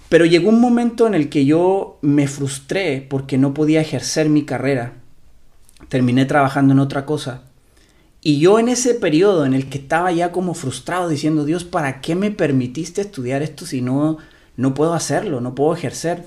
Pero 0.09 0.27
llegó 0.27 0.51
un 0.51 0.61
momento 0.61 1.07
en 1.07 1.15
el 1.15 1.29
que 1.29 1.47
yo 1.47 1.99
me 2.03 2.29
frustré 2.29 3.07
porque 3.09 3.39
no 3.39 3.55
podía 3.55 3.81
ejercer 3.81 4.29
mi 4.29 4.45
carrera. 4.45 4.95
Terminé 5.89 6.27
trabajando 6.27 6.73
en 6.73 6.81
otra 6.81 7.07
cosa. 7.07 7.45
Y 8.27 8.39
yo 8.39 8.59
en 8.59 8.71
ese 8.71 8.95
periodo 8.95 9.45
en 9.45 9.53
el 9.53 9.69
que 9.69 9.77
estaba 9.77 10.11
ya 10.11 10.33
como 10.33 10.55
frustrado 10.55 11.11
diciendo, 11.11 11.45
Dios, 11.45 11.63
¿para 11.63 12.01
qué 12.01 12.15
me 12.15 12.31
permitiste 12.31 13.03
estudiar 13.03 13.43
esto 13.43 13.67
si 13.67 13.83
no, 13.83 14.17
no 14.57 14.73
puedo 14.73 14.95
hacerlo, 14.95 15.43
no 15.43 15.55
puedo 15.55 15.75
ejercer? 15.75 16.25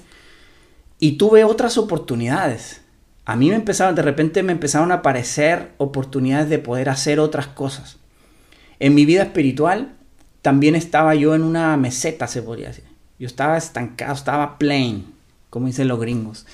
Y 1.00 1.14
tuve 1.18 1.44
otras 1.44 1.76
oportunidades. 1.80 2.82
A 3.26 3.36
mí 3.36 3.50
me 3.50 3.56
empezaron, 3.56 3.96
de 3.96 4.04
repente 4.04 4.44
me 4.44 4.52
empezaron 4.52 4.92
a 4.92 4.96
aparecer 4.96 5.72
oportunidades 5.78 6.50
de 6.50 6.60
poder 6.60 6.90
hacer 6.90 7.20
otras 7.20 7.48
cosas. 7.48 7.98
En 8.80 8.94
mi 8.94 9.04
vida 9.06 9.24
espiritual 9.24 9.96
también 10.44 10.76
estaba 10.76 11.16
yo 11.16 11.34
en 11.34 11.42
una 11.42 11.76
meseta, 11.78 12.28
se 12.28 12.44
podría 12.44 12.68
decir. 12.68 12.86
Yo 13.18 13.26
estaba 13.26 13.58
estancado, 13.58 14.14
estaba 14.14 14.60
plain, 14.60 15.16
como 15.50 15.66
dicen 15.66 15.88
los 15.88 16.00
gringos. 16.00 16.46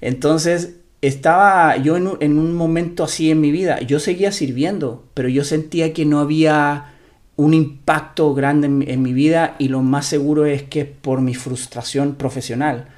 Entonces, 0.00 0.76
estaba 1.02 1.76
yo 1.78 1.96
en 1.96 2.38
un, 2.38 2.54
momento 2.54 3.02
así 3.02 3.30
en 3.30 3.40
mi 3.40 3.50
vida. 3.50 3.80
Yo 3.80 3.98
seguía 3.98 4.30
sirviendo, 4.30 5.04
pero 5.14 5.28
yo 5.28 5.42
sentía 5.42 5.92
que 5.92 6.06
no 6.06 6.20
había 6.20 6.94
un 7.34 7.54
impacto 7.54 8.34
grande 8.34 8.68
en, 8.68 9.02
mi 9.02 9.12
vida 9.12 9.56
y 9.58 9.68
lo 9.68 9.82
más 9.82 10.06
seguro 10.06 10.46
es 10.46 10.62
que 10.62 10.84
por 10.84 11.20
mi 11.20 11.34
frustración 11.34 12.14
profesional. 12.14 12.88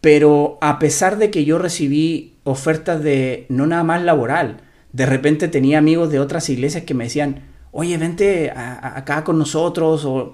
Pero 0.00 0.56
a 0.62 0.78
pesar 0.78 1.18
de 1.18 1.30
que 1.30 1.44
yo 1.44 1.58
recibí 1.58 2.34
ofertas 2.44 3.02
de 3.02 3.44
no 3.50 3.66
nada 3.66 3.84
más 3.84 4.02
laboral, 4.02 4.62
de 4.92 5.04
repente 5.04 5.48
tenía 5.48 5.78
amigos 5.78 6.10
de 6.10 6.18
otras 6.18 6.48
iglesias 6.48 6.84
que 6.84 6.94
me 6.94 7.04
decían, 7.04 7.42
oye, 7.72 7.98
vente 7.98 8.50
acá 8.50 9.22
con 9.22 9.38
nosotros. 9.38 10.06
O... 10.06 10.32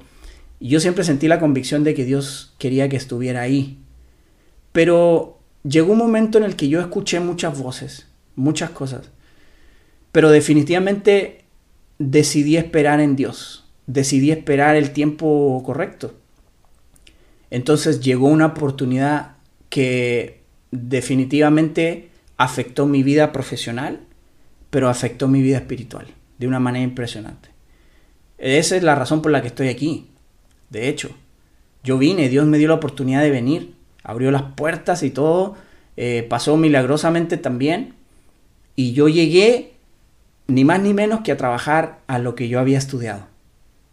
yo 0.60 0.78
siempre 0.78 1.02
sentí 1.02 1.26
la 1.26 1.40
convicción 1.40 1.82
de 1.82 1.94
que 1.94 2.04
Dios 2.04 2.54
quería 2.58 2.88
que 2.88 2.96
estuviera 2.96 3.40
ahí. 3.40 3.78
Pero 4.70 5.41
llegó 5.64 5.92
un 5.92 5.98
momento 5.98 6.38
en 6.38 6.44
el 6.44 6.56
que 6.56 6.68
yo 6.68 6.80
escuché 6.80 7.20
muchas 7.20 7.58
voces, 7.58 8.08
muchas 8.36 8.70
cosas, 8.70 9.10
pero 10.10 10.30
definitivamente 10.30 11.44
decidí 11.98 12.56
esperar 12.56 13.00
en 13.00 13.16
Dios, 13.16 13.64
decidí 13.86 14.30
esperar 14.30 14.76
el 14.76 14.92
tiempo 14.92 15.62
correcto. 15.64 16.14
Entonces 17.50 18.00
llegó 18.00 18.28
una 18.28 18.46
oportunidad 18.46 19.36
que 19.68 20.42
definitivamente 20.70 22.10
afectó 22.36 22.86
mi 22.86 23.02
vida 23.02 23.32
profesional, 23.32 24.00
pero 24.70 24.88
afectó 24.88 25.28
mi 25.28 25.42
vida 25.42 25.58
espiritual 25.58 26.06
de 26.38 26.48
una 26.48 26.60
manera 26.60 26.84
impresionante. 26.84 27.50
Esa 28.38 28.76
es 28.76 28.82
la 28.82 28.94
razón 28.94 29.22
por 29.22 29.30
la 29.30 29.42
que 29.42 29.48
estoy 29.48 29.68
aquí. 29.68 30.08
De 30.70 30.88
hecho, 30.88 31.10
yo 31.84 31.98
vine, 31.98 32.28
Dios 32.28 32.46
me 32.46 32.58
dio 32.58 32.68
la 32.68 32.74
oportunidad 32.74 33.22
de 33.22 33.30
venir 33.30 33.74
abrió 34.02 34.30
las 34.30 34.42
puertas 34.42 35.02
y 35.02 35.10
todo, 35.10 35.56
eh, 35.96 36.26
pasó 36.28 36.56
milagrosamente 36.56 37.36
también. 37.36 37.94
Y 38.76 38.92
yo 38.92 39.08
llegué 39.08 39.72
ni 40.46 40.64
más 40.64 40.80
ni 40.80 40.94
menos 40.94 41.20
que 41.20 41.32
a 41.32 41.36
trabajar 41.36 42.00
a 42.06 42.18
lo 42.18 42.34
que 42.34 42.48
yo 42.48 42.60
había 42.60 42.78
estudiado. 42.78 43.26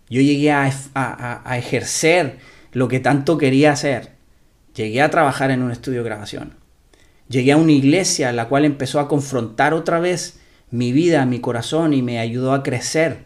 Yo 0.10 0.22
llegué 0.22 0.52
a, 0.52 0.72
a, 0.96 1.58
ejercer 1.58 2.40
lo 2.72 2.88
que 2.88 3.00
tanto 3.00 3.38
quería 3.38 3.72
hacer. 3.72 4.14
Llegué 4.76 5.02
a 5.02 5.12
trabajar 5.12 5.52
en 5.52 5.62
un 5.62 5.72
estudio 5.72 6.00
de 6.00 6.10
grabación. 6.10 6.56
Llegué 7.28 7.52
a 7.52 7.58
una 7.58 7.74
iglesia 7.74 8.32
la 8.34 8.48
cual 8.48 8.66
empezó 8.66 9.00
a 9.00 9.08
confrontar 9.08 9.76
otra 9.76 10.00
vez 10.00 10.40
mi 10.72 10.92
vida, 10.92 11.26
mi 11.26 11.40
corazón 11.40 11.94
y 11.94 12.02
me 12.02 12.20
ayudó 12.20 12.54
a 12.54 12.64
crecer. 12.64 13.26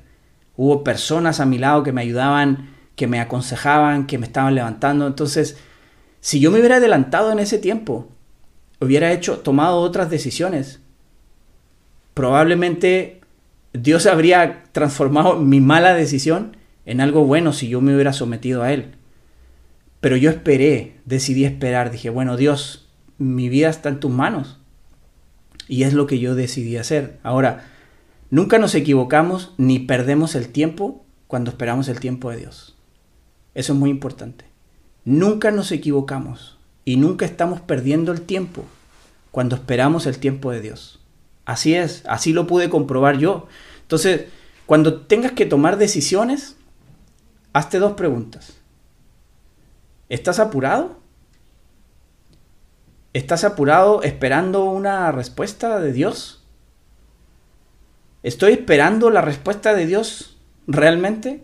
Hubo 0.58 0.84
personas 0.84 1.40
a 1.40 1.46
mi 1.46 1.58
lado 1.58 1.84
que 1.84 1.94
me 1.94 2.02
ayudaban, 2.02 2.70
que 2.96 3.08
me 3.08 3.22
aconsejaban, 3.22 4.06
que 4.06 4.18
me 4.18 4.26
estaban 4.26 4.54
levantando. 4.54 5.08
Entonces, 5.08 5.58
si 6.24 6.40
yo 6.40 6.52
me 6.52 6.60
hubiera 6.60 6.78
adelantado 6.78 7.34
en 7.34 7.40
ese 7.40 7.58
tiempo, 7.58 8.08
hubiera 8.80 9.12
hecho, 9.12 9.40
tomado 9.40 9.82
otras 9.82 10.10
decisiones, 10.10 10.80
probablemente 12.14 13.20
Dios 13.74 14.06
habría 14.06 14.64
transformado 14.72 15.38
mi 15.38 15.60
mala 15.60 15.94
decisión 15.94 16.56
en 16.86 17.02
algo 17.02 17.26
bueno 17.26 17.52
si 17.52 17.68
yo 17.68 17.82
me 17.82 17.94
hubiera 17.94 18.14
sometido 18.14 18.64
a 18.64 18.72
Él. 18.72 18.96
Pero 20.00 20.16
yo 20.16 20.30
esperé, 20.30 20.96
decidí 21.04 21.44
esperar, 21.44 21.92
dije, 21.92 22.10
bueno 22.10 22.38
Dios, 22.38 22.90
mi 23.18 23.50
vida 23.50 23.68
está 23.68 23.90
en 23.90 24.00
tus 24.00 24.12
manos. 24.12 24.62
Y 25.68 25.84
es 25.84 25.92
lo 25.92 26.08
que 26.08 26.20
yo 26.20 26.36
decidí 26.36 26.78
hacer. 26.78 27.20
Ahora, 27.24 27.66
nunca 28.30 28.60
nos 28.60 28.76
equivocamos 28.76 29.54
ni 29.58 29.80
perdemos 29.80 30.36
el 30.36 30.48
tiempo 30.48 31.06
cuando 31.28 31.52
esperamos 31.52 31.90
el 31.90 32.00
tiempo 32.00 32.32
de 32.32 32.38
Dios. 32.38 32.78
Eso 33.56 33.74
es 33.74 33.80
muy 33.80 33.90
importante. 33.90 34.53
Nunca 35.06 35.52
nos 35.52 35.72
equivocamos 35.72 36.58
y 36.86 36.98
nunca 36.98 37.26
estamos 37.26 37.62
perdiendo 37.62 38.12
el 38.12 38.22
tiempo 38.22 38.64
cuando 39.32 39.56
esperamos 39.56 40.06
el 40.06 40.18
tiempo 40.20 40.52
de 40.52 40.62
Dios. 40.62 41.00
Así 41.46 41.76
es, 41.76 42.04
así 42.08 42.34
lo 42.34 42.48
pude 42.48 42.70
comprobar 42.70 43.18
yo. 43.18 43.48
Entonces, 43.82 44.26
cuando 44.66 45.02
tengas 45.02 45.34
que 45.34 45.46
tomar 45.46 45.78
decisiones, 45.78 46.56
hazte 47.52 47.80
dos 47.80 47.94
preguntas. 47.94 48.54
¿Estás 50.08 50.40
apurado? 50.40 51.00
¿Estás 53.14 53.44
apurado 53.44 54.04
esperando 54.04 54.64
una 54.66 55.12
respuesta 55.12 55.80
de 55.80 55.92
Dios? 55.92 56.44
¿Estoy 58.24 58.54
esperando 58.54 59.10
la 59.10 59.22
respuesta 59.22 59.74
de 59.74 59.86
Dios 59.86 60.38
realmente? 60.66 61.44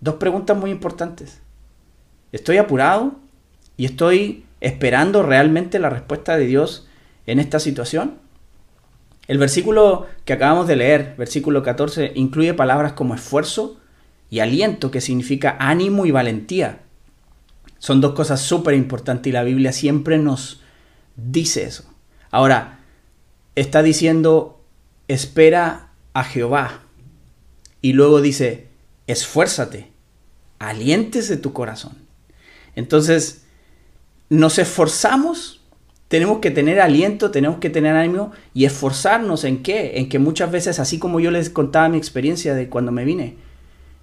Dos 0.00 0.16
preguntas 0.16 0.56
muy 0.56 0.70
importantes. 0.70 1.40
¿Estoy 2.34 2.56
apurado 2.56 3.14
y 3.76 3.84
estoy 3.84 4.44
esperando 4.60 5.22
realmente 5.22 5.78
la 5.78 5.88
respuesta 5.88 6.36
de 6.36 6.46
Dios 6.46 6.88
en 7.28 7.38
esta 7.38 7.60
situación? 7.60 8.18
El 9.28 9.38
versículo 9.38 10.08
que 10.24 10.32
acabamos 10.32 10.66
de 10.66 10.74
leer, 10.74 11.14
versículo 11.16 11.62
14, 11.62 12.10
incluye 12.16 12.52
palabras 12.52 12.94
como 12.94 13.14
esfuerzo 13.14 13.78
y 14.30 14.40
aliento, 14.40 14.90
que 14.90 15.00
significa 15.00 15.56
ánimo 15.60 16.06
y 16.06 16.10
valentía. 16.10 16.80
Son 17.78 18.00
dos 18.00 18.14
cosas 18.14 18.40
súper 18.40 18.74
importantes 18.74 19.30
y 19.30 19.32
la 19.32 19.44
Biblia 19.44 19.70
siempre 19.70 20.18
nos 20.18 20.60
dice 21.14 21.62
eso. 21.62 21.84
Ahora, 22.32 22.80
está 23.54 23.80
diciendo, 23.84 24.60
espera 25.06 25.92
a 26.14 26.24
Jehová. 26.24 26.80
Y 27.80 27.92
luego 27.92 28.20
dice, 28.20 28.66
esfuérzate, 29.06 29.92
aliéntese 30.58 31.36
tu 31.36 31.52
corazón. 31.52 32.03
Entonces, 32.76 33.44
nos 34.28 34.58
esforzamos, 34.58 35.60
tenemos 36.08 36.38
que 36.38 36.50
tener 36.50 36.80
aliento, 36.80 37.30
tenemos 37.30 37.58
que 37.58 37.70
tener 37.70 37.96
ánimo 37.96 38.32
y 38.52 38.64
esforzarnos 38.64 39.44
en 39.44 39.62
qué? 39.62 39.98
En 39.98 40.08
que 40.08 40.18
muchas 40.18 40.50
veces, 40.50 40.78
así 40.78 40.98
como 40.98 41.20
yo 41.20 41.30
les 41.30 41.50
contaba 41.50 41.88
mi 41.88 41.98
experiencia 41.98 42.54
de 42.54 42.68
cuando 42.68 42.92
me 42.92 43.04
vine, 43.04 43.36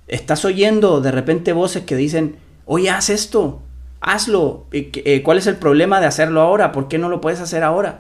estás 0.08 0.46
oyendo 0.46 1.02
de 1.02 1.12
repente 1.12 1.54
voces 1.54 1.84
que 1.84 1.96
dicen, 1.96 2.36
oye, 2.66 2.90
haz 2.90 3.10
esto, 3.10 3.62
hazlo, 4.00 4.66
eh, 4.72 5.22
¿cuál 5.24 5.38
es 5.38 5.48
el 5.48 5.56
problema 5.58 6.00
de 6.00 6.08
hacerlo 6.08 6.42
ahora? 6.42 6.72
¿Por 6.72 6.88
qué 6.88 6.98
no 6.98 7.10
lo 7.10 7.22
puedes 7.22 7.40
hacer 7.40 7.64
ahora? 7.64 8.00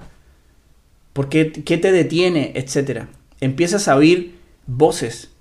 ¿Por 1.13 1.29
qué, 1.29 1.51
qué 1.51 1.77
te 1.77 1.91
detiene? 1.91 2.53
Etcétera. 2.55 3.09
Empiezas 3.39 3.87
a 3.87 3.95
oír 3.95 4.35
voces, 4.67 5.31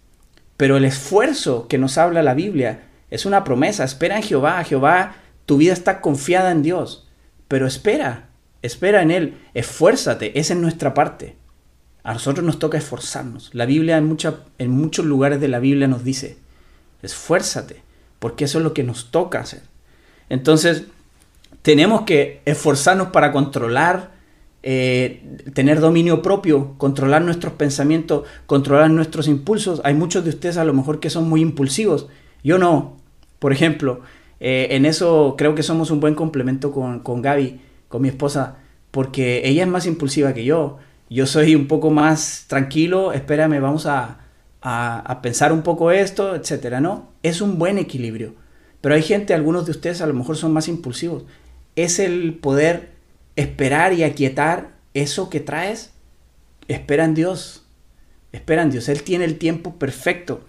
pero 0.56 0.76
el 0.76 0.84
esfuerzo 0.84 1.68
que 1.68 1.78
nos 1.78 1.98
habla 1.98 2.22
la 2.22 2.34
Biblia 2.34 2.89
es 3.10 3.26
una 3.26 3.44
promesa. 3.44 3.84
Espera 3.84 4.16
en 4.16 4.22
Jehová. 4.22 4.62
Jehová, 4.64 5.16
tu 5.46 5.56
vida 5.56 5.72
está 5.72 6.00
confiada 6.00 6.50
en 6.50 6.62
Dios. 6.62 7.08
Pero 7.48 7.66
espera, 7.66 8.28
espera 8.62 9.02
en 9.02 9.10
Él. 9.10 9.38
Esfuérzate. 9.54 10.38
Esa 10.38 10.54
es 10.54 10.60
nuestra 10.60 10.94
parte. 10.94 11.36
A 12.02 12.14
nosotros 12.14 12.44
nos 12.44 12.58
toca 12.58 12.78
esforzarnos. 12.78 13.50
La 13.52 13.66
Biblia 13.66 13.98
en, 13.98 14.16
en 14.58 14.70
muchos 14.70 15.04
lugares 15.04 15.40
de 15.40 15.48
la 15.48 15.58
Biblia 15.58 15.86
nos 15.86 16.02
dice, 16.02 16.38
esfuérzate, 17.02 17.82
porque 18.18 18.44
eso 18.44 18.58
es 18.58 18.64
lo 18.64 18.72
que 18.72 18.84
nos 18.84 19.10
toca 19.10 19.40
hacer. 19.40 19.62
Entonces, 20.30 20.84
tenemos 21.62 22.02
que 22.02 22.40
esforzarnos 22.46 23.08
para 23.08 23.32
controlar, 23.32 24.12
eh, 24.62 25.22
tener 25.52 25.80
dominio 25.80 26.22
propio, 26.22 26.74
controlar 26.78 27.22
nuestros 27.22 27.54
pensamientos, 27.54 28.26
controlar 28.46 28.90
nuestros 28.90 29.28
impulsos. 29.28 29.80
Hay 29.84 29.94
muchos 29.94 30.24
de 30.24 30.30
ustedes 30.30 30.56
a 30.56 30.64
lo 30.64 30.72
mejor 30.72 31.00
que 31.00 31.10
son 31.10 31.28
muy 31.28 31.42
impulsivos. 31.42 32.08
Yo 32.42 32.58
no. 32.58 32.96
Por 33.40 33.52
ejemplo, 33.52 34.02
eh, 34.38 34.68
en 34.70 34.86
eso 34.86 35.34
creo 35.36 35.56
que 35.56 35.64
somos 35.64 35.90
un 35.90 35.98
buen 35.98 36.14
complemento 36.14 36.70
con, 36.70 37.00
con 37.00 37.22
Gaby, 37.22 37.60
con 37.88 38.02
mi 38.02 38.08
esposa, 38.08 38.58
porque 38.92 39.42
ella 39.48 39.64
es 39.64 39.68
más 39.68 39.86
impulsiva 39.86 40.32
que 40.32 40.44
yo. 40.44 40.78
Yo 41.08 41.26
soy 41.26 41.56
un 41.56 41.66
poco 41.66 41.90
más 41.90 42.44
tranquilo, 42.46 43.12
espérame, 43.12 43.60
vamos 43.60 43.86
a, 43.86 44.20
a, 44.62 45.20
pensar 45.22 45.52
un 45.52 45.62
poco 45.62 45.90
esto, 45.90 46.36
etcétera, 46.36 46.80
¿no? 46.80 47.08
Es 47.22 47.40
un 47.40 47.58
buen 47.58 47.78
equilibrio. 47.78 48.34
Pero 48.80 48.94
hay 48.94 49.02
gente, 49.02 49.34
algunos 49.34 49.66
de 49.66 49.72
ustedes 49.72 50.00
a 50.00 50.06
lo 50.06 50.14
mejor 50.14 50.36
son 50.36 50.52
más 50.52 50.68
impulsivos. 50.68 51.24
Es 51.76 51.98
el 51.98 52.34
poder 52.34 52.90
esperar 53.36 53.92
y 53.92 54.04
aquietar 54.04 54.72
eso 54.94 55.30
que 55.30 55.40
traes. 55.40 55.92
Espera 56.68 57.04
en 57.04 57.14
Dios. 57.14 57.64
Espera 58.32 58.62
en 58.62 58.70
Dios. 58.70 58.88
Él 58.88 59.02
tiene 59.02 59.24
el 59.24 59.38
tiempo 59.38 59.76
perfecto 59.76 60.40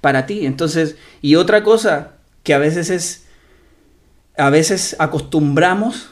para 0.00 0.26
ti. 0.26 0.46
Entonces, 0.46 0.96
y 1.22 1.36
otra 1.36 1.64
cosa 1.64 2.14
que 2.44 2.54
a 2.54 2.58
veces 2.58 2.90
es, 2.90 3.26
a 4.36 4.50
veces 4.50 4.94
acostumbramos 5.00 6.10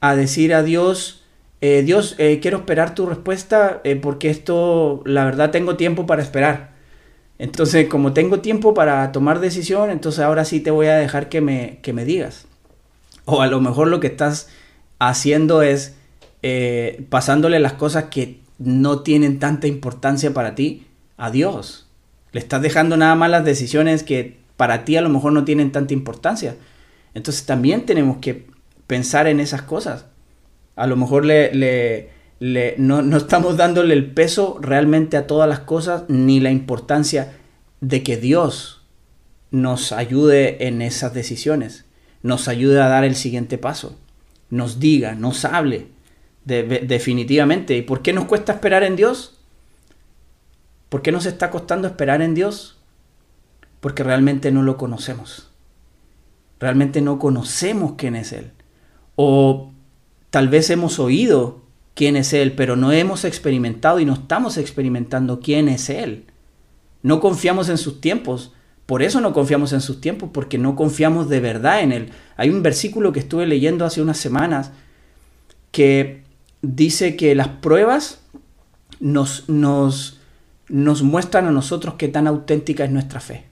a 0.00 0.14
decir 0.16 0.52
a 0.52 0.62
Dios, 0.62 1.22
eh, 1.62 1.82
Dios, 1.86 2.16
eh, 2.18 2.40
quiero 2.42 2.58
esperar 2.58 2.94
tu 2.94 3.06
respuesta 3.06 3.80
eh, 3.84 3.96
porque 3.96 4.28
esto, 4.28 5.00
la 5.06 5.24
verdad, 5.24 5.52
tengo 5.52 5.76
tiempo 5.76 6.04
para 6.04 6.22
esperar. 6.22 6.72
Entonces, 7.38 7.88
como 7.88 8.12
tengo 8.12 8.40
tiempo 8.40 8.74
para 8.74 9.10
tomar 9.12 9.38
decisión, 9.38 9.90
entonces 9.90 10.20
ahora 10.20 10.44
sí 10.44 10.60
te 10.60 10.70
voy 10.72 10.88
a 10.88 10.96
dejar 10.96 11.28
que 11.28 11.40
me, 11.40 11.78
que 11.80 11.92
me 11.92 12.04
digas. 12.04 12.46
O 13.24 13.40
a 13.40 13.46
lo 13.46 13.60
mejor 13.60 13.88
lo 13.88 14.00
que 14.00 14.08
estás 14.08 14.48
haciendo 14.98 15.62
es 15.62 15.94
pasándole 17.08 17.60
las 17.60 17.74
cosas 17.74 18.06
que 18.10 18.40
no 18.58 19.02
tienen 19.02 19.38
tanta 19.38 19.68
importancia 19.68 20.34
para 20.34 20.56
ti 20.56 20.88
a 21.16 21.30
Dios. 21.30 21.86
Le 22.32 22.40
estás 22.40 22.60
dejando 22.62 22.96
nada 22.96 23.14
más 23.14 23.30
las 23.30 23.44
decisiones 23.44 24.02
que 24.02 24.41
para 24.62 24.84
ti 24.84 24.96
a 24.96 25.00
lo 25.00 25.08
mejor 25.08 25.32
no 25.32 25.44
tienen 25.44 25.72
tanta 25.72 25.92
importancia. 25.92 26.54
Entonces 27.14 27.46
también 27.46 27.84
tenemos 27.84 28.18
que 28.18 28.46
pensar 28.86 29.26
en 29.26 29.40
esas 29.40 29.62
cosas. 29.62 30.06
A 30.76 30.86
lo 30.86 30.94
mejor 30.94 31.24
le, 31.24 32.10
no, 32.78 33.02
no, 33.02 33.16
estamos 33.16 33.56
dándole 33.56 33.92
el 33.94 34.12
peso 34.12 34.58
realmente 34.60 35.16
a 35.16 35.26
todas 35.26 35.48
las 35.48 35.58
cosas 35.58 36.04
ni 36.06 36.38
la 36.38 36.52
importancia 36.52 37.32
de 37.80 38.04
que 38.04 38.16
Dios 38.16 38.86
nos 39.50 39.90
ayude 39.90 40.68
en 40.68 40.80
esas 40.80 41.12
decisiones, 41.12 41.84
nos 42.22 42.46
ayude 42.46 42.80
a 42.80 42.86
dar 42.86 43.02
el 43.02 43.16
siguiente 43.16 43.58
paso, 43.58 43.98
nos 44.48 44.78
diga, 44.78 45.16
nos 45.16 45.44
hable 45.44 45.88
definitivamente. 46.44 47.76
¿Y 47.76 47.82
por 47.82 48.00
qué 48.00 48.12
nos 48.12 48.26
cuesta 48.26 48.52
esperar 48.52 48.84
en 48.84 48.94
Dios? 48.94 49.40
¿Por 50.88 51.02
qué 51.02 51.10
nos 51.10 51.26
está 51.26 51.50
costando 51.50 51.88
esperar 51.88 52.22
en 52.22 52.36
Dios? 52.36 52.78
Porque 53.82 54.02
realmente 54.02 54.50
no 54.50 54.62
lo 54.62 54.78
conocemos. 54.78 55.50
Realmente 56.58 57.02
no 57.02 57.18
conocemos 57.18 57.94
quién 57.98 58.16
es 58.16 58.32
Él. 58.32 58.52
O 59.16 59.72
tal 60.30 60.48
vez 60.48 60.70
hemos 60.70 60.98
oído 60.98 61.60
quién 61.94 62.16
es 62.16 62.32
Él, 62.32 62.52
pero 62.52 62.76
no 62.76 62.92
hemos 62.92 63.24
experimentado 63.26 64.00
y 64.00 64.04
no 64.04 64.14
estamos 64.14 64.56
experimentando 64.56 65.40
quién 65.40 65.68
es 65.68 65.90
Él. 65.90 66.26
No 67.02 67.18
confiamos 67.18 67.68
en 67.68 67.76
sus 67.76 68.00
tiempos. 68.00 68.52
Por 68.86 69.02
eso 69.02 69.20
no 69.20 69.32
confiamos 69.32 69.72
en 69.72 69.80
sus 69.80 70.00
tiempos, 70.00 70.30
porque 70.32 70.58
no 70.58 70.76
confiamos 70.76 71.28
de 71.28 71.40
verdad 71.40 71.80
en 71.80 71.90
Él. 71.90 72.12
Hay 72.36 72.50
un 72.50 72.62
versículo 72.62 73.12
que 73.12 73.20
estuve 73.20 73.46
leyendo 73.46 73.84
hace 73.84 74.00
unas 74.00 74.18
semanas 74.18 74.70
que 75.72 76.22
dice 76.62 77.16
que 77.16 77.34
las 77.34 77.48
pruebas 77.48 78.22
nos, 79.00 79.48
nos, 79.48 80.20
nos 80.68 81.02
muestran 81.02 81.46
a 81.46 81.50
nosotros 81.50 81.94
qué 81.98 82.06
tan 82.06 82.28
auténtica 82.28 82.84
es 82.84 82.90
nuestra 82.92 83.18
fe, 83.18 83.46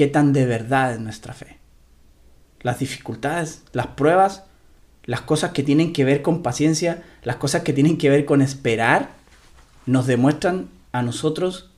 qué 0.00 0.06
tan 0.06 0.32
de 0.32 0.46
verdad 0.46 0.94
es 0.94 1.00
nuestra 1.00 1.34
fe 1.34 1.60
las 2.62 2.78
dificultades, 2.78 3.64
las 3.74 3.88
pruebas, 3.88 4.44
las 5.04 5.20
cosas 5.20 5.50
que 5.50 5.62
tienen 5.62 5.92
que 5.92 6.04
ver 6.04 6.22
con 6.22 6.42
paciencia, 6.42 7.02
las 7.22 7.36
cosas 7.36 7.64
que 7.64 7.74
tienen 7.74 7.98
que 7.98 8.08
ver 8.08 8.24
con 8.24 8.40
esperar, 8.40 9.10
nos 9.84 10.06
demuestran 10.06 10.70
a 10.92 11.02
nosotros 11.02 11.70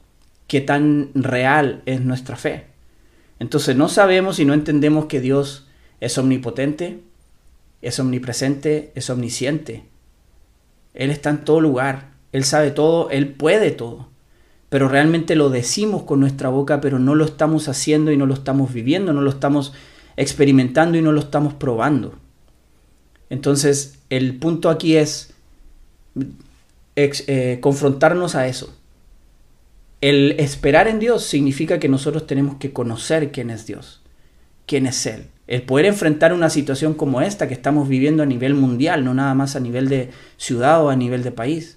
qué 0.47 0.61
tan 0.61 1.11
real 1.15 1.83
es 1.85 2.01
nuestra 2.03 2.37
fe. 2.37 2.67
Entonces 3.41 3.75
no 3.75 3.89
sabemos 3.89 4.39
y 4.39 4.45
no 4.45 4.55
entendemos 4.55 5.07
que 5.07 5.21
Dios 5.21 5.67
es 5.99 6.17
omnipotente, 6.17 7.03
es 7.81 7.99
omnipresente, 7.99 8.93
es 8.95 9.11
omnisciente. 9.11 9.83
Él 10.95 11.11
está 11.11 11.31
en 11.31 11.45
todo 11.45 11.61
lugar, 11.61 12.11
Él 12.31 12.45
sabe 12.45 12.71
todo, 12.71 13.11
Él 13.11 13.35
puede 13.35 13.73
todo. 13.73 14.12
Pero 14.73 14.89
realmente 14.89 15.37
lo 15.37 15.51
decimos 15.51 16.05
con 16.05 16.19
nuestra 16.19 16.49
boca, 16.49 16.81
pero 16.81 16.99
no 16.99 17.15
lo 17.15 17.27
estamos 17.27 17.69
haciendo 17.69 18.11
y 18.11 18.17
no 18.17 18.25
lo 18.25 18.33
estamos 18.33 18.73
viviendo, 18.73 19.13
no 19.13 19.21
lo 19.21 19.29
estamos 19.29 19.75
experimentando 20.17 20.97
y 20.97 21.03
no 21.03 21.13
lo 21.13 21.21
estamos 21.21 21.53
probando. 21.53 22.15
Entonces, 23.29 23.99
el 24.09 24.39
punto 24.39 24.71
aquí 24.71 24.97
es 24.97 25.35
eh, 26.97 27.59
confrontarnos 27.61 28.35
a 28.35 28.47
eso. 28.47 28.75
El 30.01 30.37
esperar 30.41 30.89
en 30.89 31.01
Dios 31.01 31.23
significa 31.23 31.79
que 31.79 31.91
nosotros 31.91 32.27
tenemos 32.27 32.57
que 32.57 32.73
conocer 32.73 33.31
quién 33.31 33.51
es 33.51 33.67
Dios, 33.67 34.01
quién 34.65 34.87
es 34.87 35.05
Él. 35.05 35.27
El 35.49 35.65
poder 35.65 35.85
enfrentar 35.85 36.33
una 36.33 36.49
situación 36.49 36.95
como 36.95 37.21
esta 37.21 37.47
que 37.47 37.53
estamos 37.53 37.91
viviendo 37.91 38.23
a 38.23 38.27
nivel 38.27 38.55
mundial, 38.55 39.05
no 39.05 39.13
nada 39.13 39.35
más 39.35 39.55
a 39.55 39.61
nivel 39.61 39.91
de 39.91 40.09
ciudad 40.39 40.83
o 40.83 40.89
a 40.89 40.97
nivel 40.97 41.23
de 41.23 41.31
país. 41.31 41.77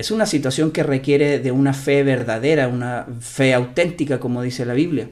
Es 0.00 0.10
una 0.10 0.24
situación 0.24 0.70
que 0.70 0.82
requiere 0.82 1.40
de 1.40 1.52
una 1.52 1.74
fe 1.74 2.02
verdadera, 2.02 2.68
una 2.68 3.06
fe 3.20 3.52
auténtica, 3.52 4.18
como 4.18 4.40
dice 4.40 4.64
la 4.64 4.72
Biblia. 4.72 5.10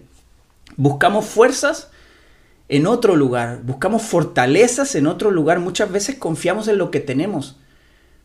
Buscamos 0.78 1.26
fuerzas 1.26 1.90
en 2.70 2.86
otro 2.86 3.14
lugar, 3.14 3.60
buscamos 3.64 4.00
fortalezas 4.00 4.94
en 4.94 5.06
otro 5.06 5.30
lugar, 5.30 5.60
muchas 5.60 5.92
veces 5.92 6.16
confiamos 6.16 6.68
en 6.68 6.78
lo 6.78 6.90
que 6.90 7.00
tenemos, 7.00 7.56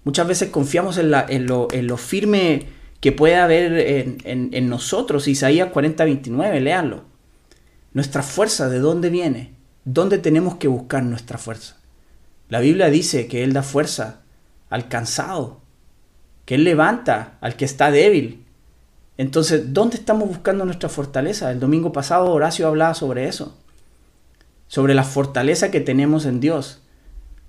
muchas 0.06 0.26
veces 0.26 0.52
confiamos 0.52 0.98
en, 0.98 1.12
lo, 1.48 1.98
firme 1.98 2.68
que 3.02 3.12
puede 3.12 3.36
haber 3.36 4.22
en, 4.24 4.70
nosotros. 4.70 5.28
Isaías 5.28 5.68
40, 5.70 6.06
29, 6.06 6.62
léanlo. 6.62 7.04
Nuestra 7.92 8.24
fuerza, 8.24 8.70
¿de 8.70 8.80
dónde 8.80 9.10
viene? 9.10 9.54
¿Dónde 9.84 10.18
tenemos 10.18 10.56
que 10.56 10.70
buscar 10.70 11.04
nuestra 11.04 11.38
fuerza? 11.38 11.76
La 12.48 12.62
Biblia 12.62 12.90
dice 12.90 13.28
que 13.28 13.44
Él 13.44 13.52
da 13.52 13.64
fuerza 13.64 14.22
al 14.70 14.88
cansado, 14.88 15.63
que 16.46 16.56
Él 16.56 16.64
levanta 16.64 17.38
al 17.42 17.56
que 17.56 17.66
está 17.66 17.92
débil. 17.92 18.44
Entonces, 19.18 19.74
¿dónde 19.74 19.98
estamos 19.98 20.28
buscando 20.28 20.66
nuestra 20.66 20.90
fortaleza? 20.90 21.52
El 21.52 21.60
domingo 21.60 21.92
pasado 21.92 22.32
Horacio 22.32 22.68
hablaba 22.68 22.94
sobre 22.94 23.28
eso 23.28 23.56
sobre 24.74 24.96
la 24.96 25.04
fortaleza 25.04 25.70
que 25.70 25.82
tenemos 25.82 26.26
en 26.26 26.40
Dios, 26.40 26.80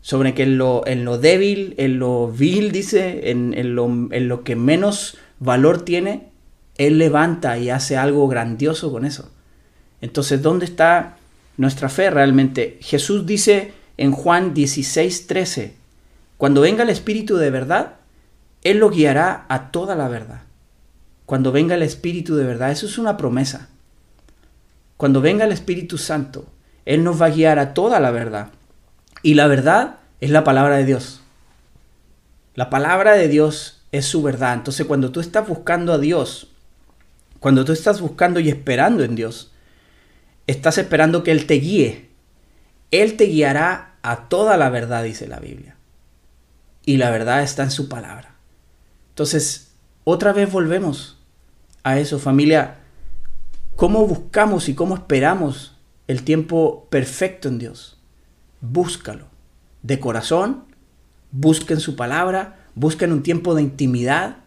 sobre 0.02 0.34
que 0.34 0.42
en 0.42 0.58
lo, 0.58 0.86
en 0.86 1.06
lo 1.06 1.16
débil, 1.16 1.74
en 1.78 1.98
lo 1.98 2.28
vil, 2.28 2.70
dice, 2.70 3.30
en, 3.30 3.74
lo, 3.74 3.86
en 3.86 4.28
lo 4.28 4.44
que 4.44 4.56
menos 4.56 5.16
valor 5.38 5.86
tiene, 5.86 6.28
Él 6.76 6.98
levanta 6.98 7.56
y 7.56 7.70
hace 7.70 7.96
algo 7.96 8.28
grandioso 8.28 8.92
con 8.92 9.06
eso. 9.06 9.30
Entonces, 10.02 10.42
¿dónde 10.42 10.66
está 10.66 11.16
nuestra 11.56 11.88
fe 11.88 12.10
realmente? 12.10 12.76
Jesús 12.82 13.24
dice 13.24 13.72
en 13.96 14.12
Juan 14.12 14.52
16, 14.52 15.26
13, 15.26 15.72
cuando 16.36 16.60
venga 16.60 16.82
el 16.82 16.90
Espíritu 16.90 17.36
de 17.36 17.48
verdad, 17.48 17.94
Él 18.64 18.78
lo 18.78 18.90
guiará 18.90 19.46
a 19.48 19.70
toda 19.70 19.94
la 19.94 20.08
verdad. 20.08 20.42
Cuando 21.26 21.52
venga 21.52 21.74
el 21.74 21.82
Espíritu 21.82 22.34
de 22.34 22.44
verdad, 22.44 22.70
eso 22.70 22.86
es 22.86 22.98
una 22.98 23.16
promesa. 23.16 23.68
Cuando 24.96 25.20
venga 25.20 25.44
el 25.44 25.52
Espíritu 25.52 25.98
Santo, 25.98 26.46
él 26.84 27.04
nos 27.04 27.20
va 27.20 27.26
a 27.26 27.30
guiar 27.30 27.58
a 27.58 27.74
toda 27.74 28.00
la 28.00 28.10
verdad. 28.10 28.48
Y 29.22 29.34
la 29.34 29.46
verdad 29.46 29.96
es 30.20 30.30
la 30.30 30.44
palabra 30.44 30.76
de 30.76 30.84
Dios. 30.84 31.20
La 32.54 32.70
palabra 32.70 33.12
de 33.12 33.28
Dios 33.28 33.82
es 33.92 34.06
su 34.06 34.22
verdad. 34.22 34.54
Entonces 34.54 34.86
cuando 34.86 35.12
tú 35.12 35.20
estás 35.20 35.46
buscando 35.48 35.92
a 35.92 35.98
Dios, 35.98 36.48
cuando 37.40 37.64
tú 37.64 37.72
estás 37.72 38.00
buscando 38.00 38.40
y 38.40 38.48
esperando 38.48 39.02
en 39.02 39.14
Dios, 39.14 39.52
estás 40.46 40.78
esperando 40.78 41.22
que 41.22 41.32
Él 41.32 41.46
te 41.46 41.54
guíe. 41.54 42.10
Él 42.90 43.16
te 43.16 43.24
guiará 43.24 43.96
a 44.02 44.28
toda 44.28 44.56
la 44.56 44.70
verdad, 44.70 45.02
dice 45.04 45.26
la 45.26 45.40
Biblia. 45.40 45.76
Y 46.84 46.98
la 46.98 47.10
verdad 47.10 47.42
está 47.42 47.62
en 47.62 47.70
su 47.70 47.88
palabra. 47.88 48.33
Entonces, 49.14 49.72
otra 50.04 50.32
vez 50.32 50.52
volvemos 50.52 51.18
a 51.82 51.98
eso, 51.98 52.18
familia. 52.18 52.80
¿Cómo 53.76 54.06
buscamos 54.06 54.68
y 54.68 54.74
cómo 54.74 54.94
esperamos 54.94 55.74
el 56.06 56.22
tiempo 56.22 56.86
perfecto 56.90 57.48
en 57.48 57.58
Dios. 57.58 57.98
Búscalo. 58.60 59.26
De 59.82 60.00
corazón, 60.00 60.64
busquen 61.30 61.80
su 61.80 61.96
palabra, 61.96 62.66
busquen 62.74 63.12
un 63.12 63.22
tiempo 63.22 63.54
de 63.54 63.62
intimidad 63.62 64.38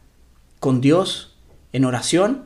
con 0.60 0.82
Dios 0.82 1.38
en 1.73 1.86
oración. 1.86 2.45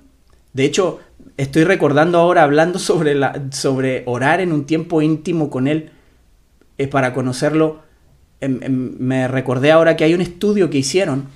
De 0.53 0.65
hecho, 0.65 0.99
estoy 1.37 1.63
recordando 1.63 2.17
ahora 2.17 2.43
hablando 2.43 2.79
sobre, 2.79 3.15
la, 3.15 3.47
sobre 3.51 4.03
orar 4.05 4.41
en 4.41 4.51
un 4.51 4.65
tiempo 4.65 5.01
íntimo 5.01 5.49
con 5.49 5.67
Él 5.67 5.91
eh, 6.77 6.87
para 6.87 7.13
conocerlo. 7.13 7.79
Em, 8.41 8.59
em, 8.61 8.95
me 8.99 9.27
recordé 9.27 9.71
ahora 9.71 9.95
que 9.95 10.03
hay 10.03 10.13
un 10.13 10.21
estudio 10.21 10.69
que 10.69 10.79
hicieron 10.79 11.27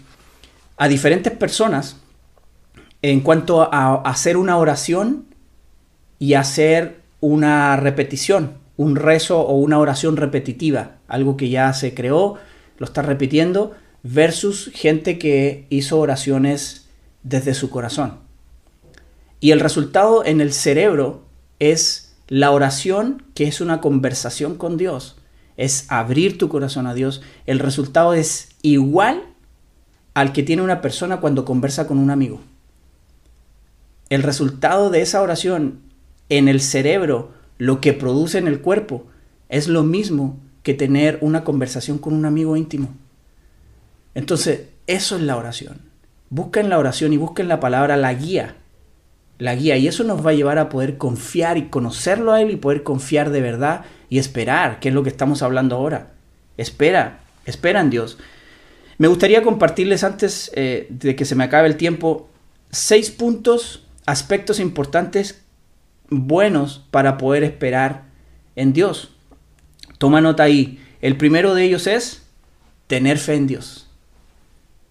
a 0.77 0.87
diferentes 0.87 1.33
personas 1.33 1.97
en 3.01 3.21
cuanto 3.21 3.61
a 3.61 4.01
hacer 4.01 4.35
una 4.37 4.57
oración 4.57 5.25
y 6.17 6.33
hacer 6.33 7.01
una 7.19 7.75
repetición, 7.75 8.57
un 8.77 8.95
rezo 8.95 9.41
o 9.41 9.57
una 9.57 9.79
oración 9.79 10.17
repetitiva, 10.17 10.97
algo 11.07 11.37
que 11.37 11.49
ya 11.49 11.71
se 11.73 11.93
creó, 11.93 12.35
lo 12.77 12.85
está 12.85 13.01
repitiendo, 13.01 13.73
versus 14.03 14.71
gente 14.73 15.17
que 15.17 15.65
hizo 15.69 15.99
oraciones 15.99 16.87
desde 17.23 17.53
su 17.53 17.69
corazón. 17.69 18.19
Y 19.39 19.51
el 19.51 19.59
resultado 19.59 20.25
en 20.25 20.41
el 20.41 20.53
cerebro 20.53 21.25
es 21.59 22.15
la 22.27 22.51
oración, 22.51 23.23
que 23.33 23.45
es 23.45 23.61
una 23.61 23.81
conversación 23.81 24.55
con 24.55 24.77
Dios, 24.77 25.17
es 25.57 25.85
abrir 25.89 26.37
tu 26.37 26.49
corazón 26.49 26.87
a 26.87 26.93
Dios. 26.93 27.21
El 27.45 27.59
resultado 27.59 28.13
es 28.13 28.49
igual 28.61 29.34
al 30.15 30.33
que 30.33 30.41
tiene 30.41 30.63
una 30.63 30.81
persona 30.81 31.17
cuando 31.17 31.45
conversa 31.45 31.85
con 31.85 31.99
un 31.99 32.09
amigo. 32.09 32.39
El 34.09 34.23
resultado 34.23 34.89
de 34.89 35.01
esa 35.01 35.21
oración 35.21 35.81
en 36.29 36.47
el 36.47 36.61
cerebro 36.61 37.31
lo 37.57 37.81
que 37.81 37.93
produce 37.93 38.37
en 38.37 38.47
el 38.47 38.61
cuerpo 38.61 39.05
es 39.49 39.67
lo 39.67 39.83
mismo 39.83 40.39
que 40.63 40.73
tener 40.73 41.19
una 41.21 41.43
conversación 41.43 41.97
con 41.99 42.13
un 42.13 42.25
amigo 42.25 42.55
íntimo. 42.55 42.89
Entonces, 44.15 44.69
eso 44.87 45.17
es 45.17 45.21
la 45.21 45.37
oración. 45.37 45.81
Busca 46.29 46.59
en 46.59 46.69
la 46.69 46.79
oración 46.79 47.13
y 47.13 47.17
busca 47.17 47.43
en 47.43 47.49
la 47.49 47.59
palabra 47.59 47.97
la 47.97 48.13
guía. 48.13 48.55
La 49.37 49.53
guía. 49.53 49.77
Y 49.77 49.87
eso 49.87 50.03
nos 50.03 50.25
va 50.25 50.31
a 50.31 50.33
llevar 50.33 50.59
a 50.59 50.69
poder 50.69 50.97
confiar 50.97 51.57
y 51.57 51.67
conocerlo 51.67 52.31
a 52.31 52.41
Él 52.41 52.51
y 52.51 52.55
poder 52.55 52.83
confiar 52.83 53.31
de 53.31 53.41
verdad 53.41 53.83
y 54.09 54.17
esperar, 54.17 54.79
que 54.79 54.89
es 54.89 54.95
lo 54.95 55.03
que 55.03 55.09
estamos 55.09 55.41
hablando 55.41 55.75
ahora. 55.75 56.13
Espera, 56.57 57.19
espera 57.45 57.81
en 57.81 57.89
Dios. 57.89 58.17
Me 58.97 59.07
gustaría 59.07 59.43
compartirles 59.43 60.03
antes 60.03 60.51
eh, 60.55 60.87
de 60.89 61.15
que 61.15 61.25
se 61.25 61.35
me 61.35 61.43
acabe 61.43 61.67
el 61.67 61.77
tiempo 61.77 62.29
seis 62.71 63.11
puntos, 63.11 63.85
aspectos 64.05 64.59
importantes, 64.59 65.43
buenos 66.09 66.85
para 66.91 67.17
poder 67.17 67.43
esperar 67.43 68.05
en 68.55 68.73
Dios. 68.73 69.11
Toma 69.97 70.21
nota 70.21 70.43
ahí. 70.43 70.79
El 71.01 71.17
primero 71.17 71.53
de 71.53 71.63
ellos 71.63 71.87
es 71.87 72.23
tener 72.87 73.17
fe 73.17 73.35
en 73.35 73.47
Dios. 73.47 73.87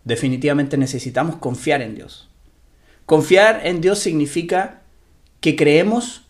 Definitivamente 0.05 0.77
necesitamos 0.77 1.37
confiar 1.37 1.81
en 1.81 1.95
Dios. 1.95 2.29
Confiar 3.07 3.67
en 3.67 3.81
Dios 3.81 3.99
significa 3.99 4.83
que 5.41 5.57
creemos, 5.57 6.23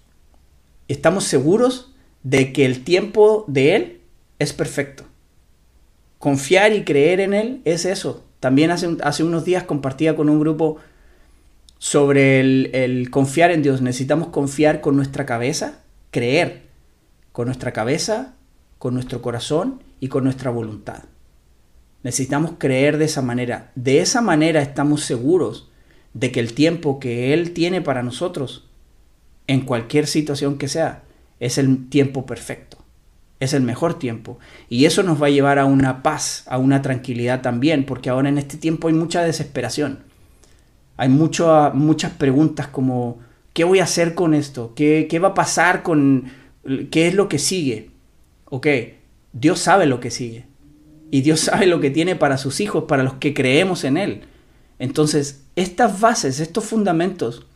estamos 0.89 1.25
seguros 1.25 1.93
de 2.23 2.53
que 2.53 2.65
el 2.65 2.85
tiempo 2.85 3.45
de 3.49 3.77
Él 3.77 4.01
es 4.39 4.53
perfecto. 4.53 5.05
Confiar 6.25 6.73
y 6.73 6.85
creer 6.85 7.21
en 7.21 7.35
Él 7.35 7.61
es 7.67 7.85
eso. 7.85 8.25
También 8.41 8.71
hace, 8.71 8.97
hace 9.03 9.23
unos 9.23 9.45
días 9.45 9.65
compartía 9.65 10.17
con 10.17 10.31
un 10.31 10.41
grupo 10.41 10.79
sobre 11.77 12.41
el, 12.41 12.71
el 12.73 13.11
confiar 13.11 13.51
en 13.51 13.63
Dios. 13.63 13.83
Necesitamos 13.83 14.29
confiar 14.29 14.81
con 14.81 14.97
nuestra 14.97 15.27
cabeza, 15.27 15.83
creer 16.11 16.63
con 17.33 17.45
nuestra 17.45 17.75
cabeza, 17.75 18.37
con 18.79 18.95
nuestro 18.95 19.21
corazón 19.21 19.83
y 20.01 20.09
con 20.09 20.25
nuestra 20.25 20.51
voluntad. 20.51 21.03
Necesitamos 22.03 22.53
creer 22.57 22.97
de 22.97 23.05
esa 23.05 23.21
manera. 23.21 23.71
De 23.75 24.01
esa 24.01 24.23
manera 24.23 24.63
estamos 24.63 25.03
seguros 25.03 25.69
de 26.15 26.33
que 26.33 26.41
el 26.41 26.55
tiempo 26.55 27.01
que 27.01 27.35
Él 27.35 27.53
tiene 27.53 27.83
para 27.83 28.03
nosotros, 28.03 28.67
en 29.47 29.61
cualquier 29.61 30.07
situación 30.07 30.57
que 30.57 30.69
sea, 30.69 31.03
es 31.39 31.59
el 31.59 31.91
tiempo 31.91 32.25
perfecto. 32.25 32.84
Es 33.41 33.53
el 33.53 33.63
mejor 33.63 33.99
tiempo. 33.99 34.39
Y 34.69 34.85
eso 34.85 35.03
nos 35.03 35.21
va 35.23 35.27
a 35.27 35.31
llevar 35.31 35.59
a 35.59 35.65
una 35.65 36.03
paz, 36.03 36.45
a 36.47 36.59
una 36.59 36.83
tranquilidad 36.83 37.43
también, 37.43 37.85
porque 37.85 38.11
ahora 38.11 38.29
en 38.29 38.39
este 38.39 38.57
tiempo 38.57 38.89
hay 38.89 38.95
mucha 38.95 39.23
desesperación. 39.23 40.01
Hay 40.97 41.09
mucho, 41.09 41.71
muchas 41.75 42.13
preguntas 42.13 42.69
como, 42.69 43.19
¿qué 43.53 43.65
voy 43.65 43.81
a 43.81 43.85
hacer 43.85 44.15
con 44.15 44.35
esto? 44.35 44.73
¿Qué, 44.75 45.07
¿Qué 45.09 45.19
va 45.19 45.29
a 45.29 45.35
pasar 45.35 45.83
con... 45.83 46.31
¿Qué 46.91 47.09
es 47.09 47.15
lo 47.15 47.29
que 47.29 47.39
sigue? 47.39 47.91
Ok, 48.47 48.67
Dios 49.33 49.59
sabe 49.59 49.87
lo 49.87 50.01
que 50.01 50.11
sigue. 50.11 50.47
Y 51.11 51.21
Dios 51.21 51.41
sabe 51.41 51.67
lo 51.67 51.81
que 51.81 51.91
tiene 51.91 52.17
para 52.17 52.39
sus 52.39 52.61
hijos, 52.61 52.85
para 52.85 53.03
los 53.03 53.15
que 53.15 53.35
creemos 53.35 53.85
en 53.85 53.97
Él. 53.97 54.23
Entonces, 54.79 55.45
estas 55.57 56.01
bases, 56.01 56.41
estos 56.41 56.65
fundamentos, 56.65 57.47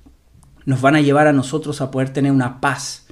nos 0.65 0.81
van 0.81 0.97
a 0.97 1.01
llevar 1.01 1.27
a 1.27 1.33
nosotros 1.33 1.81
a 1.81 1.91
poder 1.91 2.13
tener 2.13 2.31
una 2.31 2.61
paz, 2.61 3.08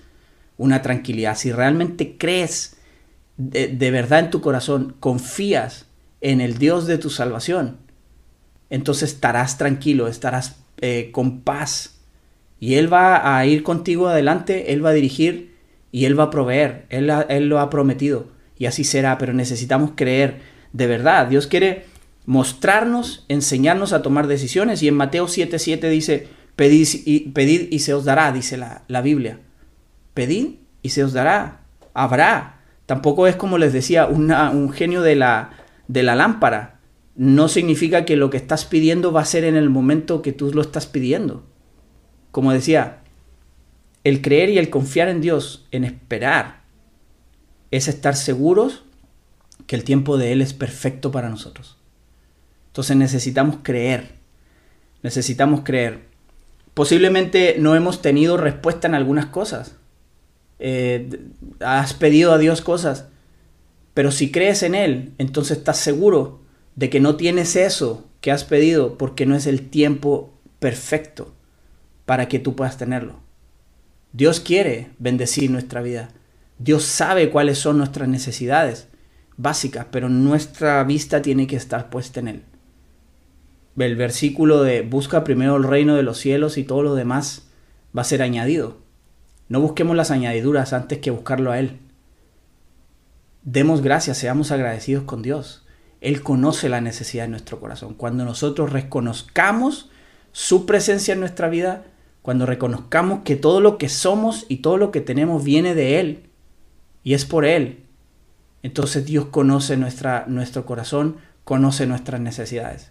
una 0.56 0.82
tranquilidad. 0.82 1.36
Si 1.36 1.52
realmente 1.52 2.16
crees 2.18 2.76
de, 3.36 3.90
verdad 3.90 4.20
en 4.20 4.30
tu 4.30 4.40
corazón, 4.40 4.96
confías 5.00 5.86
en 6.20 6.40
el 6.40 6.58
Dios 6.58 6.86
de 6.86 6.98
tu 6.98 7.10
salvación, 7.10 7.78
entonces 8.70 9.12
estarás 9.12 9.58
tranquilo, 9.58 10.08
estarás 10.08 10.56
eh, 10.80 11.10
con 11.12 11.40
paz. 11.42 12.00
Y 12.58 12.74
Él 12.74 12.92
va 12.92 13.36
a 13.36 13.44
ir 13.46 13.62
contigo 13.62 14.08
adelante, 14.08 14.72
Él 14.72 14.84
va 14.84 14.90
a 14.90 14.94
dirigir 14.94 15.54
y 15.92 16.06
Él 16.06 16.18
va 16.18 16.24
a 16.24 16.30
proveer, 16.30 16.86
Él, 16.88 17.12
él 17.28 17.48
lo 17.48 17.60
ha 17.60 17.70
prometido. 17.70 18.28
Y 18.58 18.66
así 18.66 18.84
será, 18.84 19.18
pero 19.18 19.34
necesitamos 19.34 19.92
creer 19.94 20.40
de 20.72 20.86
verdad. 20.86 21.26
Dios 21.26 21.46
quiere 21.46 21.84
mostrarnos, 22.24 23.24
enseñarnos 23.28 23.92
a 23.92 24.02
tomar 24.02 24.26
decisiones. 24.26 24.82
Y 24.82 24.88
en 24.88 24.94
Mateo 24.94 25.26
7:7 25.26 25.88
dice, 25.88 26.28
pedid 26.56 26.88
y, 27.04 27.20
pedid 27.30 27.68
y 27.70 27.80
se 27.80 27.94
os 27.94 28.04
dará, 28.04 28.32
dice 28.32 28.56
la, 28.56 28.82
la 28.88 29.02
Biblia. 29.02 29.40
Pedid 30.16 30.54
y 30.80 30.88
se 30.88 31.04
os 31.04 31.12
dará. 31.12 31.60
Habrá. 31.92 32.62
Tampoco 32.86 33.26
es 33.26 33.36
como 33.36 33.58
les 33.58 33.74
decía, 33.74 34.06
un 34.06 34.72
genio 34.72 35.02
de 35.02 35.14
la, 35.14 35.50
de 35.88 36.02
la 36.02 36.14
lámpara. 36.14 36.80
No 37.14 37.48
significa 37.48 38.06
que 38.06 38.16
lo 38.16 38.30
que 38.30 38.38
estás 38.38 38.64
pidiendo 38.64 39.12
va 39.12 39.20
a 39.20 39.26
ser 39.26 39.44
en 39.44 39.56
el 39.56 39.68
momento 39.68 40.22
que 40.22 40.32
tú 40.32 40.50
lo 40.54 40.62
estás 40.62 40.86
pidiendo. 40.86 41.44
Como 42.32 42.52
decía, 42.52 43.02
el 44.04 44.22
creer 44.22 44.48
y 44.48 44.58
el 44.58 44.70
confiar 44.70 45.08
en 45.08 45.20
Dios, 45.20 45.66
en 45.70 45.84
esperar, 45.84 46.62
es 47.70 47.86
estar 47.86 48.16
seguros 48.16 48.84
que 49.66 49.76
el 49.76 49.84
tiempo 49.84 50.16
de 50.16 50.32
Él 50.32 50.40
es 50.40 50.54
perfecto 50.54 51.10
para 51.10 51.28
nosotros. 51.28 51.76
Entonces 52.68 52.96
necesitamos 52.96 53.58
creer, 53.62 54.14
necesitamos 55.02 55.60
creer. 55.62 56.04
Posiblemente 56.72 57.56
no 57.58 57.74
hemos 57.74 58.00
tenido 58.00 58.36
respuesta 58.36 58.86
en 58.86 58.94
algunas 58.94 59.26
cosas. 59.26 59.75
Eh, 60.58 61.08
has 61.60 61.94
pedido 61.94 62.32
a 62.32 62.38
Dios 62.38 62.60
cosas, 62.60 63.06
pero 63.94 64.10
si 64.10 64.30
crees 64.30 64.62
en 64.62 64.74
Él, 64.74 65.12
entonces 65.18 65.58
estás 65.58 65.78
seguro 65.78 66.40
de 66.74 66.90
que 66.90 67.00
no 67.00 67.16
tienes 67.16 67.56
eso 67.56 68.06
que 68.20 68.30
has 68.30 68.44
pedido 68.44 68.98
porque 68.98 69.26
no 69.26 69.34
es 69.34 69.46
el 69.46 69.68
tiempo 69.68 70.34
perfecto 70.58 71.34
para 72.04 72.28
que 72.28 72.38
tú 72.38 72.56
puedas 72.56 72.78
tenerlo. 72.78 73.20
Dios 74.12 74.40
quiere 74.40 74.90
bendecir 74.98 75.50
nuestra 75.50 75.82
vida. 75.82 76.08
Dios 76.58 76.84
sabe 76.84 77.30
cuáles 77.30 77.58
son 77.58 77.78
nuestras 77.78 78.08
necesidades 78.08 78.88
básicas, 79.36 79.86
pero 79.90 80.08
nuestra 80.08 80.82
vista 80.84 81.20
tiene 81.20 81.46
que 81.46 81.56
estar 81.56 81.90
puesta 81.90 82.20
en 82.20 82.28
Él 82.28 82.42
el 83.84 83.96
versículo 83.96 84.62
de 84.62 84.82
busca 84.82 85.24
primero 85.24 85.56
el 85.56 85.64
reino 85.64 85.96
de 85.96 86.02
los 86.02 86.18
cielos 86.18 86.56
y 86.56 86.64
todo 86.64 86.82
lo 86.82 86.94
demás 86.94 87.48
va 87.96 88.02
a 88.02 88.04
ser 88.04 88.22
añadido. 88.22 88.78
No 89.48 89.60
busquemos 89.60 89.96
las 89.96 90.10
añadiduras 90.10 90.72
antes 90.72 90.98
que 90.98 91.10
buscarlo 91.10 91.52
a 91.52 91.58
Él. 91.58 91.78
Demos 93.42 93.80
gracias, 93.80 94.18
seamos 94.18 94.50
agradecidos 94.50 95.04
con 95.04 95.22
Dios. 95.22 95.64
Él 96.00 96.22
conoce 96.22 96.68
la 96.68 96.80
necesidad 96.80 97.24
de 97.24 97.30
nuestro 97.30 97.60
corazón. 97.60 97.94
Cuando 97.94 98.24
nosotros 98.24 98.72
reconozcamos 98.72 99.88
su 100.32 100.66
presencia 100.66 101.14
en 101.14 101.20
nuestra 101.20 101.48
vida, 101.48 101.84
cuando 102.22 102.44
reconozcamos 102.44 103.20
que 103.24 103.36
todo 103.36 103.60
lo 103.60 103.78
que 103.78 103.88
somos 103.88 104.46
y 104.48 104.58
todo 104.58 104.78
lo 104.78 104.90
que 104.90 105.00
tenemos 105.00 105.44
viene 105.44 105.74
de 105.74 106.00
Él 106.00 106.22
y 107.04 107.14
es 107.14 107.24
por 107.24 107.44
Él, 107.44 107.84
entonces 108.64 109.06
Dios 109.06 109.26
conoce 109.26 109.76
nuestra, 109.76 110.24
nuestro 110.26 110.66
corazón, 110.66 111.18
conoce 111.44 111.86
nuestras 111.86 112.20
necesidades. 112.20 112.90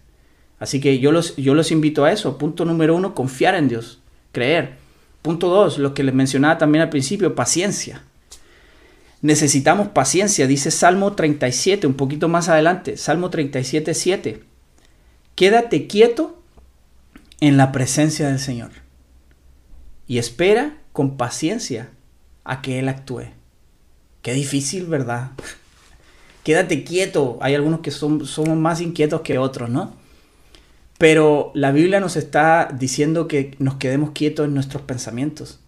Así 0.58 0.80
que 0.80 0.98
yo 0.98 1.12
los, 1.12 1.36
yo 1.36 1.54
los 1.54 1.70
invito 1.70 2.06
a 2.06 2.12
eso. 2.12 2.38
Punto 2.38 2.64
número 2.64 2.96
uno, 2.96 3.14
confiar 3.14 3.54
en 3.56 3.68
Dios, 3.68 4.00
creer. 4.32 4.85
Punto 5.26 5.48
dos, 5.48 5.78
lo 5.78 5.92
que 5.92 6.04
les 6.04 6.14
mencionaba 6.14 6.56
también 6.56 6.82
al 6.82 6.88
principio, 6.88 7.34
paciencia. 7.34 8.04
Necesitamos 9.22 9.88
paciencia, 9.88 10.46
dice 10.46 10.70
Salmo 10.70 11.14
37, 11.14 11.88
un 11.88 11.94
poquito 11.94 12.28
más 12.28 12.48
adelante, 12.48 12.96
Salmo 12.96 13.28
37, 13.28 13.92
7. 13.92 14.44
Quédate 15.34 15.88
quieto 15.88 16.40
en 17.40 17.56
la 17.56 17.72
presencia 17.72 18.28
del 18.28 18.38
Señor 18.38 18.70
y 20.06 20.18
espera 20.18 20.76
con 20.92 21.16
paciencia 21.16 21.90
a 22.44 22.62
que 22.62 22.78
Él 22.78 22.88
actúe. 22.88 23.24
Qué 24.22 24.32
difícil, 24.32 24.86
¿verdad? 24.86 25.32
Quédate 26.44 26.84
quieto. 26.84 27.36
Hay 27.40 27.56
algunos 27.56 27.80
que 27.80 27.90
son, 27.90 28.24
somos 28.26 28.56
más 28.56 28.80
inquietos 28.80 29.22
que 29.22 29.38
otros, 29.38 29.70
¿no? 29.70 29.96
Pero 30.98 31.50
la 31.54 31.72
Biblia 31.72 32.00
nos 32.00 32.16
está 32.16 32.68
diciendo 32.72 33.28
que 33.28 33.54
nos 33.58 33.74
quedemos 33.74 34.12
quietos 34.12 34.46
en 34.46 34.54
nuestros 34.54 34.82
pensamientos, 34.82 35.60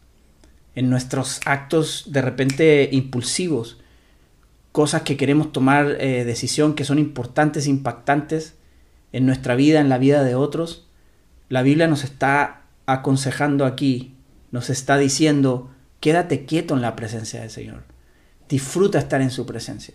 en 0.75 0.89
nuestros 0.89 1.41
actos 1.45 2.05
de 2.09 2.23
repente 2.23 2.89
impulsivos, 2.93 3.79
cosas 4.73 5.03
que 5.03 5.17
queremos 5.17 5.53
tomar 5.53 5.97
eh, 6.01 6.25
decisión 6.25 6.75
que 6.75 6.85
son 6.85 6.99
importantes, 6.99 7.67
impactantes 7.67 8.55
en 9.13 9.27
nuestra 9.27 9.55
vida, 9.55 9.81
en 9.81 9.89
la 9.89 9.99
vida 9.99 10.23
de 10.25 10.35
otros. 10.35 10.87
La 11.49 11.63
Biblia 11.63 11.89
nos 11.89 12.05
está 12.05 12.63
aconsejando 12.87 13.67
aquí, 13.67 14.15
nos 14.51 14.71
está 14.71 14.97
diciendo, 14.97 15.71
quédate 16.01 16.47
quieto 16.47 16.75
en 16.75 16.81
la 16.81 16.97
presencia 16.97 17.41
del 17.41 17.51
Señor. 17.51 17.85
Disfruta 18.49 18.99
estar 18.99 19.21
en 19.21 19.31
su 19.31 19.45
presencia. 19.45 19.95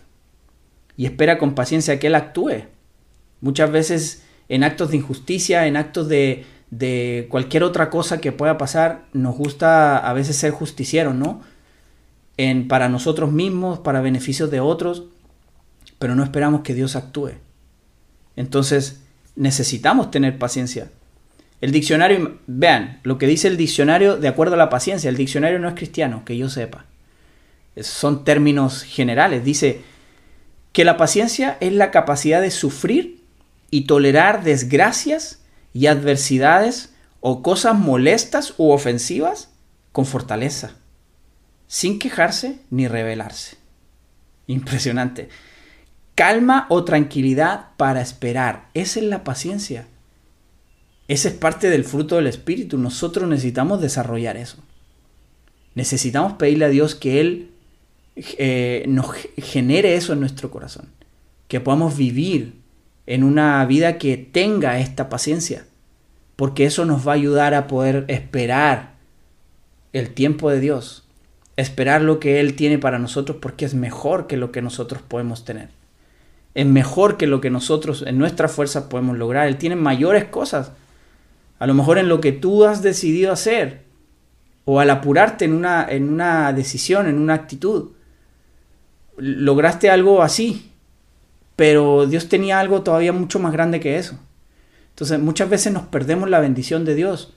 Y 0.96 1.06
espera 1.06 1.40
con 1.40 1.56
paciencia 1.56 1.98
que 1.98 2.08
Él 2.08 2.16
actúe. 2.16 2.66
Muchas 3.42 3.72
veces 3.72 4.24
en 4.50 4.64
actos 4.64 4.92
de 4.92 4.98
injusticia, 4.98 5.68
en 5.68 5.78
actos 5.78 6.08
de, 6.08 6.46
de 6.78 7.28
cualquier 7.30 7.64
otra 7.64 7.90
cosa 7.90 8.20
que 8.20 8.32
pueda 8.32 8.58
pasar, 8.58 9.06
nos 9.14 9.36
gusta 9.36 9.98
a 9.98 10.14
veces 10.14 10.38
ser 10.38 10.52
justicieros, 10.52 11.14
¿no? 11.14 11.42
En, 12.38 12.68
para 12.68 12.90
nosotros 12.90 13.32
mismos, 13.32 13.80
para 13.80 14.02
beneficios 14.02 14.50
de 14.50 14.60
otros, 14.60 15.04
pero 16.00 16.16
no 16.16 16.24
esperamos 16.24 16.62
que 16.62 16.74
Dios 16.74 16.96
actúe. 16.96 17.34
Entonces, 18.36 19.04
necesitamos 19.36 20.12
tener 20.12 20.40
paciencia. 20.40 20.90
El 21.62 21.72
diccionario, 21.72 22.40
vean, 22.48 23.00
lo 23.04 23.18
que 23.18 23.28
dice 23.28 23.48
el 23.48 23.56
diccionario 23.56 24.18
de 24.18 24.28
acuerdo 24.28 24.56
a 24.56 24.58
la 24.58 24.70
paciencia, 24.70 25.10
el 25.10 25.16
diccionario 25.16 25.60
no 25.60 25.70
es 25.70 25.76
cristiano, 25.76 26.24
que 26.26 26.36
yo 26.36 26.50
sepa. 26.50 26.86
Son 27.80 28.26
términos 28.26 28.84
generales. 28.84 29.46
Dice 29.46 29.82
que 30.74 30.84
la 30.84 30.98
paciencia 30.98 31.58
es 31.62 31.72
la 31.72 31.92
capacidad 31.92 32.42
de 32.42 32.52
sufrir 32.52 33.23
y 33.74 33.86
tolerar 33.86 34.44
desgracias 34.44 35.40
y 35.74 35.88
adversidades 35.88 36.94
o 37.22 37.42
cosas 37.42 37.76
molestas 37.76 38.54
u 38.60 38.70
ofensivas 38.70 39.50
con 39.92 40.06
fortaleza, 40.06 40.76
sin 41.66 41.98
quejarse 41.98 42.60
ni 42.70 42.88
rebelarse. 42.88 43.58
Impresionante. 44.46 45.30
Calma 46.14 46.68
o 46.70 46.84
tranquilidad 46.84 47.70
para 47.76 48.02
esperar. 48.02 48.70
Esa 48.76 49.00
es 49.00 49.08
la 49.08 49.24
paciencia. 49.24 49.88
Esa 51.08 51.30
es 51.30 51.34
parte 51.34 51.72
del 51.72 51.84
fruto 51.84 52.18
del 52.18 52.28
Espíritu. 52.28 52.78
Nosotros 52.78 53.28
necesitamos 53.28 53.82
desarrollar 53.82 54.38
eso. 54.38 54.58
Necesitamos 55.74 56.34
pedirle 56.34 56.66
a 56.66 56.70
Dios 56.70 56.94
que 56.94 57.20
Él 57.20 57.50
eh, 58.38 58.86
nos 58.88 59.16
genere 59.38 59.96
eso 59.96 60.14
en 60.14 60.20
nuestro 60.20 60.52
corazón. 60.52 60.90
Que 61.48 61.60
podamos 61.60 61.98
vivir 61.98 62.62
en 63.06 63.24
una 63.24 63.66
vida 63.66 63.98
que 63.98 64.18
tenga 64.18 64.80
esta 64.80 65.10
paciencia. 65.10 65.66
Porque 66.36 66.66
eso 66.66 66.86
nos 66.86 67.08
va 67.08 67.12
a 67.12 67.16
ayudar 67.16 67.54
a 67.54 67.68
poder 67.68 68.06
esperar 68.08 68.94
el 69.92 70.14
tiempo 70.14 70.50
de 70.50 70.60
Dios. 70.60 71.08
Esperar 71.56 72.02
lo 72.02 72.20
que 72.20 72.40
Él 72.40 72.56
tiene 72.56 72.80
para 72.80 73.00
nosotros 73.00 73.38
porque 73.40 73.66
es 73.66 73.76
mejor 73.76 74.28
que 74.28 74.38
lo 74.38 74.52
que 74.52 74.62
nosotros 74.62 75.02
podemos 75.02 75.46
tener. 75.46 75.70
Es 76.56 76.66
mejor 76.66 77.18
que 77.18 77.28
lo 77.28 77.42
que 77.42 77.50
nosotros 77.50 78.04
en 78.06 78.18
nuestra 78.18 78.48
fuerza 78.48 78.90
podemos 78.90 79.18
lograr. 79.18 79.48
Él 79.48 79.58
tiene 79.58 79.76
mayores 79.76 80.26
cosas. 80.26 80.72
A 81.60 81.68
lo 81.68 81.74
mejor 81.74 81.98
en 81.98 82.10
lo 82.10 82.22
que 82.22 82.32
tú 82.32 82.66
has 82.66 82.82
decidido 82.82 83.32
hacer. 83.32 83.84
O 84.66 84.80
al 84.80 84.90
apurarte 84.90 85.46
en 85.46 85.54
una, 85.54 85.86
en 85.88 86.10
una 86.10 86.54
decisión, 86.54 87.08
en 87.08 87.20
una 87.20 87.36
actitud. 87.36 87.92
Lograste 89.18 89.90
algo 89.90 90.24
así. 90.24 90.73
Pero 91.56 92.08
Dios 92.08 92.30
tenía 92.30 92.60
algo 92.60 92.82
todavía 92.82 93.14
mucho 93.14 93.40
más 93.40 93.54
grande 93.54 93.80
que 93.80 93.98
eso. 93.98 94.18
Entonces 94.90 95.20
muchas 95.20 95.50
veces 95.50 95.74
nos 95.74 95.84
perdemos 95.84 96.30
la 96.30 96.40
bendición 96.40 96.86
de 96.86 96.96
Dios 96.96 97.34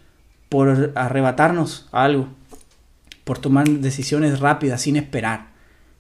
por 0.48 0.92
arrebatarnos 0.94 1.87
algo. 1.92 2.29
Por 3.24 3.38
tomar 3.38 3.68
decisiones 3.68 4.40
rápidas 4.40 4.83
sin 4.83 4.96
esperar 4.96 5.48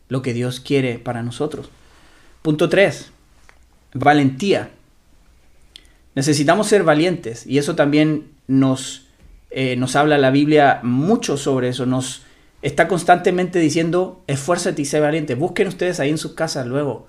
lo 0.08 0.22
que 0.22 0.32
Dios 0.32 0.60
quiere 0.60 0.98
para 0.98 1.22
nosotros. 1.22 1.70
Punto 2.42 2.68
3. 2.68 3.10
Valentía. 3.94 4.70
Necesitamos 6.14 6.68
ser 6.68 6.84
valientes 6.84 7.46
y 7.46 7.58
eso 7.58 7.74
también 7.74 8.30
nos, 8.46 9.06
eh, 9.50 9.76
nos 9.76 9.96
habla 9.96 10.18
la 10.18 10.30
Biblia 10.30 10.80
mucho 10.82 11.36
sobre 11.36 11.68
eso. 11.68 11.86
Nos 11.86 12.22
está 12.62 12.88
constantemente 12.88 13.58
diciendo, 13.58 14.22
esfuérzate 14.26 14.82
y 14.82 14.84
sé 14.84 15.00
valiente. 15.00 15.34
Busquen 15.34 15.68
ustedes 15.68 16.00
ahí 16.00 16.10
en 16.10 16.18
sus 16.18 16.34
casas 16.34 16.66
luego. 16.66 17.08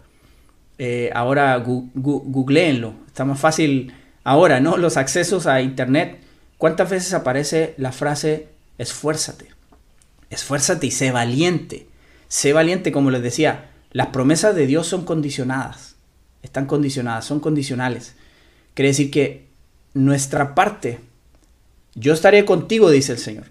Eh, 0.78 1.10
ahora 1.14 1.58
googleenlo. 1.58 2.94
Está 3.08 3.26
más 3.26 3.40
fácil 3.40 3.94
ahora, 4.24 4.60
¿no? 4.60 4.78
Los 4.78 4.98
accesos 4.98 5.48
a 5.48 5.62
Internet. 5.62 6.20
¿Cuántas 6.58 6.90
veces 6.90 7.14
aparece 7.14 7.74
la 7.78 7.92
frase 7.92 8.50
esfuérzate? 8.78 9.48
Esfuérzate 10.30 10.88
y 10.88 10.92
sé 10.92 11.12
valiente. 11.12 11.88
Sé 12.28 12.54
valiente, 12.54 12.92
como 12.92 13.10
les 13.10 13.22
decía, 13.22 13.72
las 13.92 14.08
promesas 14.08 14.56
de 14.56 14.68
Dios 14.68 14.86
son 14.88 15.06
condicionadas, 15.06 15.96
están 16.44 16.66
condicionadas, 16.66 17.26
son 17.26 17.40
condicionales. 17.40 18.16
Quiere 18.74 18.90
decir 18.90 19.12
que 19.12 19.48
nuestra 19.94 20.54
parte, 20.54 21.00
yo 21.96 22.14
estaré 22.14 22.44
contigo, 22.46 22.90
dice 22.90 23.14
el 23.14 23.18
Señor, 23.18 23.46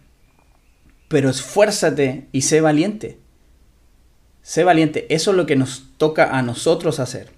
pero 1.09 1.31
esfuérzate 1.31 2.29
y 2.33 2.43
sé 2.43 2.61
valiente. 2.61 3.19
Sé 4.43 4.63
valiente, 4.63 5.07
eso 5.09 5.31
es 5.31 5.37
lo 5.37 5.47
que 5.47 5.57
nos 5.57 5.86
toca 5.97 6.37
a 6.37 6.43
nosotros 6.43 7.01
hacer. 7.01 7.31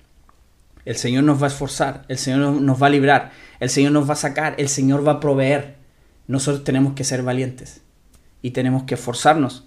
El 0.84 0.96
Señor 0.96 1.24
nos 1.24 1.40
va 1.40 1.46
a 1.46 1.50
esforzar, 1.50 2.04
el 2.08 2.18
Señor 2.18 2.60
nos 2.62 2.82
va 2.82 2.86
a 2.86 2.90
librar, 2.90 3.32
el 3.60 3.68
Señor 3.68 3.92
nos 3.92 4.08
va 4.08 4.14
a 4.14 4.16
sacar, 4.16 4.54
el 4.58 4.68
Señor 4.68 5.06
va 5.06 5.12
a 5.12 5.20
proveer. 5.20 5.76
Nosotros 6.26 6.64
tenemos 6.64 6.94
que 6.94 7.04
ser 7.04 7.22
valientes 7.22 7.82
y 8.42 8.52
tenemos 8.52 8.84
que 8.84 8.94
esforzarnos. 8.94 9.66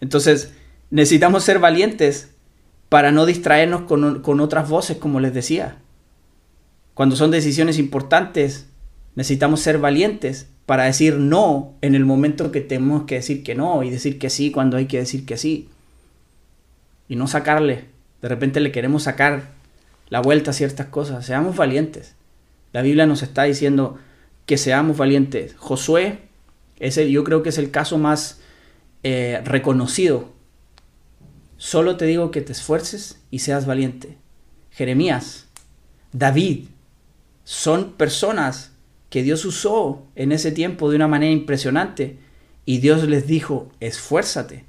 Entonces, 0.00 0.52
necesitamos 0.90 1.44
ser 1.44 1.58
valientes 1.60 2.30
para 2.88 3.10
no 3.10 3.26
distraernos 3.26 3.82
con, 3.82 4.40
otras 4.40 4.68
voces, 4.68 4.98
como 4.98 5.20
les 5.20 5.34
decía. 5.34 5.78
Cuando 6.94 7.16
son 7.16 7.30
decisiones 7.30 7.78
importantes, 7.78 8.66
necesitamos 9.14 9.60
ser 9.60 9.78
valientes 9.78 10.48
para 10.66 10.84
decir 10.84 11.16
no 11.16 11.74
en 11.80 11.94
el 11.94 12.04
momento 12.04 12.52
que 12.52 12.60
tenemos 12.60 13.04
que 13.04 13.16
decir 13.16 13.42
que 13.42 13.54
no 13.54 13.82
y 13.82 13.90
decir 13.90 14.18
que 14.18 14.30
sí 14.30 14.50
cuando 14.50 14.76
hay 14.76 14.86
que 14.86 14.98
decir 14.98 15.26
que 15.26 15.36
sí. 15.36 15.68
Y 17.08 17.16
no 17.16 17.26
sacarle. 17.26 17.93
De 18.24 18.30
repente 18.30 18.60
le 18.60 18.72
queremos 18.72 19.02
sacar 19.02 19.50
la 20.08 20.22
vuelta 20.22 20.52
a 20.52 20.54
ciertas 20.54 20.86
cosas. 20.86 21.26
Seamos 21.26 21.56
valientes. 21.56 22.14
La 22.72 22.80
Biblia 22.80 23.04
nos 23.04 23.22
está 23.22 23.42
diciendo 23.42 23.98
que 24.46 24.56
seamos 24.56 24.96
valientes. 24.96 25.54
Josué, 25.58 26.20
ese 26.78 27.10
yo 27.10 27.22
creo 27.22 27.42
que 27.42 27.50
es 27.50 27.58
el 27.58 27.70
caso 27.70 27.98
más 27.98 28.40
eh, 29.02 29.42
reconocido 29.44 30.32
Solo 31.58 31.98
te 31.98 32.06
digo 32.06 32.30
que 32.30 32.40
te 32.40 32.52
esfuerces 32.52 33.20
y 33.30 33.40
seas 33.40 33.66
valiente. 33.66 34.16
Jeremías, 34.70 35.48
David, 36.14 36.68
son 37.44 37.92
personas 37.92 38.72
que 39.10 39.22
Dios 39.22 39.44
usó 39.44 40.06
en 40.16 40.32
ese 40.32 40.50
tiempo 40.50 40.88
de 40.88 40.96
una 40.96 41.08
manera 41.08 41.30
impresionante 41.30 42.18
y 42.64 42.78
Dios 42.78 43.06
les 43.06 43.26
dijo, 43.26 43.70
esfuérzate, 43.80 44.64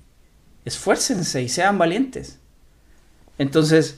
esfuércense 0.66 1.42
y 1.42 1.48
sean 1.48 1.78
valientes. 1.78 2.40
Entonces, 3.38 3.98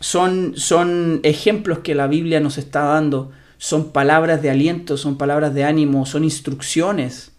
son, 0.00 0.56
son 0.56 1.20
ejemplos 1.22 1.80
que 1.80 1.94
la 1.94 2.06
Biblia 2.06 2.40
nos 2.40 2.58
está 2.58 2.82
dando, 2.82 3.30
son 3.58 3.90
palabras 3.90 4.40
de 4.42 4.50
aliento, 4.50 4.96
son 4.96 5.18
palabras 5.18 5.54
de 5.54 5.64
ánimo, 5.64 6.06
son 6.06 6.24
instrucciones, 6.24 7.32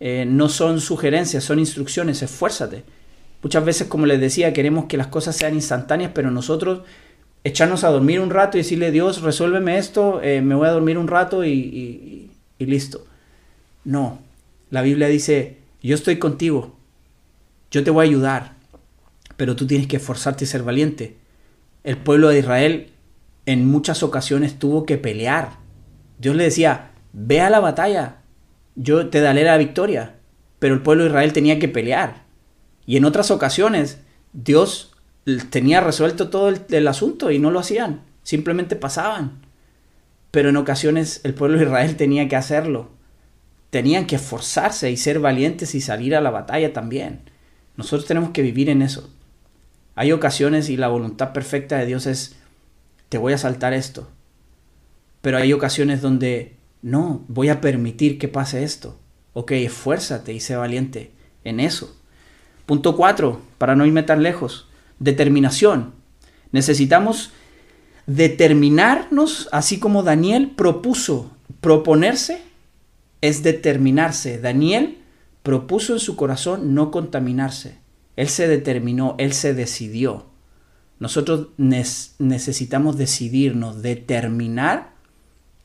eh, 0.00 0.24
no 0.26 0.48
son 0.48 0.80
sugerencias, 0.80 1.44
son 1.44 1.58
instrucciones, 1.58 2.22
esfuérzate. 2.22 2.84
Muchas 3.42 3.64
veces, 3.64 3.86
como 3.86 4.06
les 4.06 4.20
decía, 4.20 4.52
queremos 4.52 4.86
que 4.86 4.96
las 4.96 5.06
cosas 5.06 5.36
sean 5.36 5.54
instantáneas, 5.54 6.10
pero 6.14 6.30
nosotros 6.30 6.80
echarnos 7.44 7.84
a 7.84 7.90
dormir 7.90 8.20
un 8.20 8.30
rato 8.30 8.56
y 8.56 8.62
decirle, 8.62 8.90
Dios, 8.90 9.22
resuélveme 9.22 9.78
esto, 9.78 10.20
eh, 10.22 10.40
me 10.40 10.54
voy 10.54 10.66
a 10.66 10.72
dormir 10.72 10.98
un 10.98 11.08
rato 11.08 11.44
y, 11.44 12.30
y 12.58 12.66
listo. 12.66 13.06
No, 13.84 14.18
la 14.70 14.82
Biblia 14.82 15.08
dice, 15.08 15.58
yo 15.82 15.94
estoy 15.94 16.18
contigo, 16.18 16.74
yo 17.70 17.84
te 17.84 17.90
voy 17.90 18.06
a 18.06 18.08
ayudar, 18.08 18.53
pero 19.44 19.56
tú 19.56 19.66
tienes 19.66 19.86
que 19.86 19.96
esforzarte 19.96 20.44
y 20.44 20.46
ser 20.46 20.62
valiente. 20.62 21.18
El 21.82 21.98
pueblo 21.98 22.30
de 22.30 22.38
Israel 22.38 22.92
en 23.44 23.66
muchas 23.66 24.02
ocasiones 24.02 24.58
tuvo 24.58 24.86
que 24.86 24.96
pelear. 24.96 25.58
Dios 26.16 26.34
le 26.34 26.44
decía, 26.44 26.92
ve 27.12 27.42
a 27.42 27.50
la 27.50 27.60
batalla, 27.60 28.22
yo 28.74 29.10
te 29.10 29.20
daré 29.20 29.44
la 29.44 29.58
victoria, 29.58 30.14
pero 30.60 30.72
el 30.72 30.80
pueblo 30.80 31.04
de 31.04 31.10
Israel 31.10 31.34
tenía 31.34 31.58
que 31.58 31.68
pelear. 31.68 32.24
Y 32.86 32.96
en 32.96 33.04
otras 33.04 33.30
ocasiones 33.30 33.98
Dios 34.32 34.96
tenía 35.50 35.82
resuelto 35.82 36.30
todo 36.30 36.48
el, 36.48 36.88
asunto 36.88 37.30
y 37.30 37.38
no 37.38 37.50
lo 37.50 37.60
hacían, 37.60 38.00
simplemente 38.22 38.76
pasaban. 38.76 39.42
Pero 40.30 40.48
en 40.48 40.56
ocasiones 40.56 41.20
el 41.22 41.34
pueblo 41.34 41.58
de 41.58 41.64
Israel 41.64 41.96
tenía 41.96 42.30
que 42.30 42.36
hacerlo. 42.36 42.92
Tenían 43.68 44.06
que 44.06 44.16
esforzarse 44.16 44.90
y 44.90 44.96
ser 44.96 45.20
valientes 45.20 45.74
y 45.74 45.82
salir 45.82 46.16
a 46.16 46.22
la 46.22 46.30
batalla 46.30 46.72
también. 46.72 47.30
Nosotros 47.76 48.06
tenemos 48.06 48.30
que 48.30 48.40
vivir 48.40 48.70
en 48.70 48.80
eso. 48.80 49.13
Hay 49.94 50.12
ocasiones 50.12 50.68
y 50.68 50.76
la 50.76 50.88
voluntad 50.88 51.32
perfecta 51.32 51.78
de 51.78 51.86
Dios 51.86 52.06
es, 52.06 52.36
te 53.08 53.18
voy 53.18 53.32
a 53.32 53.38
saltar 53.38 53.72
esto. 53.72 54.08
Pero 55.20 55.38
hay 55.38 55.52
ocasiones 55.52 56.02
donde, 56.02 56.56
no, 56.82 57.24
voy 57.28 57.48
a 57.48 57.60
permitir 57.60 58.18
que 58.18 58.28
pase 58.28 58.64
esto. 58.64 58.98
Ok, 59.32 59.52
esfuérzate 59.52 60.32
y 60.32 60.40
sé 60.40 60.56
valiente 60.56 61.12
en 61.44 61.60
eso. 61.60 61.96
Punto 62.66 62.96
4, 62.96 63.40
para 63.58 63.76
no 63.76 63.86
irme 63.86 64.02
tan 64.02 64.22
lejos, 64.22 64.68
determinación. 64.98 65.92
Necesitamos 66.50 67.32
determinarnos, 68.06 69.48
así 69.52 69.78
como 69.78 70.02
Daniel 70.02 70.52
propuso 70.56 71.30
proponerse, 71.60 72.42
es 73.20 73.42
determinarse. 73.42 74.38
Daniel 74.38 74.98
propuso 75.42 75.94
en 75.94 76.00
su 76.00 76.16
corazón 76.16 76.74
no 76.74 76.90
contaminarse. 76.90 77.78
Él 78.16 78.28
se 78.28 78.48
determinó, 78.48 79.14
él 79.18 79.32
se 79.32 79.54
decidió. 79.54 80.26
Nosotros 81.00 81.48
necesitamos 81.58 82.96
decidirnos, 82.96 83.82
determinar, 83.82 84.92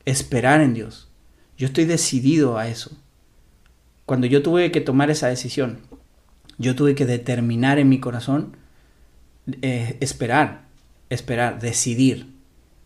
esperar 0.04 0.60
en 0.60 0.74
Dios. 0.74 1.08
Yo 1.56 1.66
estoy 1.66 1.84
decidido 1.84 2.58
a 2.58 2.68
eso. 2.68 2.90
Cuando 4.06 4.26
yo 4.26 4.42
tuve 4.42 4.72
que 4.72 4.80
tomar 4.80 5.10
esa 5.10 5.28
decisión, 5.28 5.78
yo 6.58 6.74
tuve 6.74 6.94
que 6.94 7.06
determinar 7.06 7.78
en 7.78 7.88
mi 7.88 8.00
corazón, 8.00 8.56
eh, 9.62 9.96
esperar, 10.00 10.62
esperar, 11.10 11.60
decidir 11.60 12.26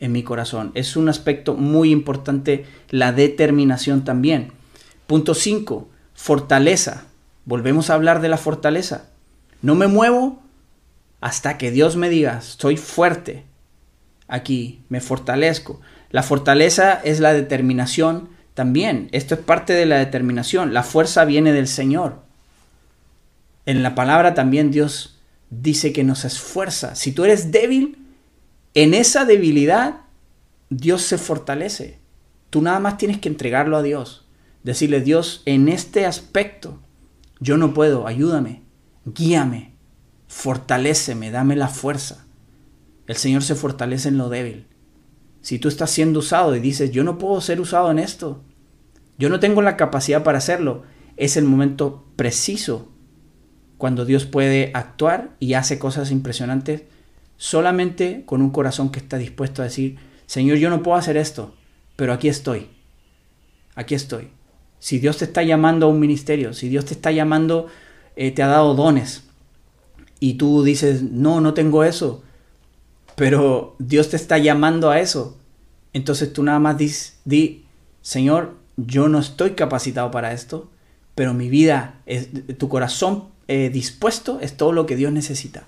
en 0.01 0.13
mi 0.13 0.23
corazón. 0.23 0.71
Es 0.75 0.97
un 0.97 1.09
aspecto 1.09 1.55
muy 1.55 1.91
importante 1.91 2.67
la 2.91 3.13
determinación 3.13 4.05
también. 4.05 4.53
Punto 5.07 5.35
5, 5.35 5.89
fortaleza. 6.15 7.07
Volvemos 7.47 7.91
a 7.91 7.95
hablar 7.95 8.21
de 8.21 8.29
la 8.29 8.37
fortaleza. 8.37 9.11
No 9.65 9.75
me 9.75 9.87
muevo 9.87 10.43
hasta 11.23 11.57
que 11.57 11.71
Dios 11.71 11.97
me 11.97 12.11
diga, 12.11 12.37
estoy 12.37 12.77
fuerte 12.77 13.47
aquí, 14.29 14.83
me 14.91 15.01
fortalezco. 15.01 15.81
La 16.11 16.23
fortaleza 16.23 17.01
es 17.03 17.19
la 17.19 17.33
determinación 17.33 18.29
también. 18.53 19.09
Esto 19.13 19.37
es 19.37 19.41
parte 19.41 19.73
de 19.73 19.87
la 19.87 19.97
determinación. 19.97 20.75
La 20.75 20.83
fuerza 20.83 21.25
viene 21.25 21.55
del 21.55 21.67
Señor. 21.67 22.21
En 23.65 23.83
la 23.83 23.95
palabra 23.95 24.35
también 24.35 24.71
Dios 24.71 25.19
dice 25.49 25.95
que 25.95 26.05
nos 26.05 26.27
esfuerza. 26.27 26.95
Si 26.95 27.13
tú 27.13 27.25
eres 27.25 27.51
débil, 27.51 27.97
en 28.75 28.93
esa 28.93 29.25
debilidad 29.25 30.03
Dios 30.69 31.01
se 31.01 31.17
fortalece. 31.17 32.01
Tú 32.51 32.61
nada 32.61 32.81
más 32.81 32.99
tienes 32.99 33.17
que 33.17 33.31
entregarlo 33.31 33.79
a 33.79 33.83
Dios. 33.83 34.27
Decirle, 34.63 35.01
Dios, 35.01 35.41
en 35.47 35.71
este 35.71 36.05
aspecto 36.05 36.81
yo 37.41 37.57
no 37.57 37.73
puedo, 37.73 38.07
ayúdame, 38.07 38.64
guíame, 39.05 39.75
fortaléceme, 40.29 41.31
dame 41.31 41.57
la 41.57 41.69
fuerza. 41.69 42.27
El 43.07 43.17
Señor 43.17 43.43
se 43.43 43.55
fortalece 43.55 44.09
en 44.09 44.19
lo 44.19 44.29
débil. 44.29 44.67
Si 45.43 45.59
tú 45.59 45.69
estás 45.69 45.91
siendo 45.91 46.21
usado 46.21 46.57
y 46.57 46.61
dices, 46.61 46.91
yo 46.91 47.05
no 47.05 47.19
puedo 47.19 47.41
ser 47.41 47.61
usado 47.61 47.91
en 47.91 47.99
esto, 47.99 48.43
yo 49.19 49.29
no 49.29 49.41
tengo 49.41 49.63
la 49.63 49.77
capacidad 49.77 50.23
para 50.23 50.39
hacerlo, 50.39 50.85
es 51.17 51.37
el 51.37 51.45
momento 51.45 52.07
preciso 52.17 52.89
cuando 53.77 54.05
Dios 54.05 54.25
puede 54.25 54.71
actuar 54.75 55.37
y 55.41 55.55
hace 55.55 55.79
cosas 55.79 56.11
impresionantes 56.11 56.85
solamente 57.37 58.23
con 58.25 58.41
un 58.41 58.51
corazón 58.51 58.91
que 58.91 59.01
está 59.01 59.19
dispuesto 59.19 59.61
a 59.61 59.67
decir, 59.67 59.99
Señor, 60.27 60.57
yo 60.59 60.71
no 60.71 60.83
puedo 60.83 60.97
hacer 60.97 61.17
esto, 61.17 61.55
pero 61.97 62.13
aquí 62.13 62.29
estoy. 62.29 62.69
Aquí 63.75 63.95
estoy. 63.95 64.31
Si 64.79 64.99
Dios 64.99 65.19
te 65.19 65.25
está 65.25 65.43
llamando 65.43 65.87
a 65.87 65.89
un 65.89 66.01
ministerio, 66.01 66.53
si 66.53 66.69
Dios 66.69 66.85
te 66.85 66.95
está 66.95 67.11
llamando, 67.11 67.67
eh, 68.17 68.31
te 68.31 68.43
ha 68.43 68.49
dado 68.49 68.75
dones, 68.75 69.25
y 70.21 70.35
tú 70.35 70.63
dices, 70.63 71.03
no, 71.03 71.41
no 71.43 71.53
tengo 71.53 71.85
eso, 71.85 72.23
pero 73.15 73.77
Dios 73.79 74.09
te 74.11 74.17
está 74.17 74.39
llamando 74.39 74.91
a 74.91 75.01
eso. 75.01 75.37
Entonces 75.93 76.33
tú 76.33 76.43
nada 76.43 76.59
más 76.59 76.79
di, 76.79 77.65
Señor, 78.01 78.55
yo 78.77 79.09
no 79.09 79.19
estoy 79.19 79.51
capacitado 79.51 80.11
para 80.11 80.33
esto, 80.33 80.71
pero 81.15 81.35
mi 81.35 81.49
vida, 81.49 82.01
es, 82.07 82.29
tu 82.59 82.71
corazón 82.71 83.25
eh, 83.49 83.69
dispuesto 83.69 84.41
es 84.41 84.57
todo 84.57 84.73
lo 84.73 84.87
que 84.87 84.97
Dios 84.97 85.13
necesita. 85.13 85.67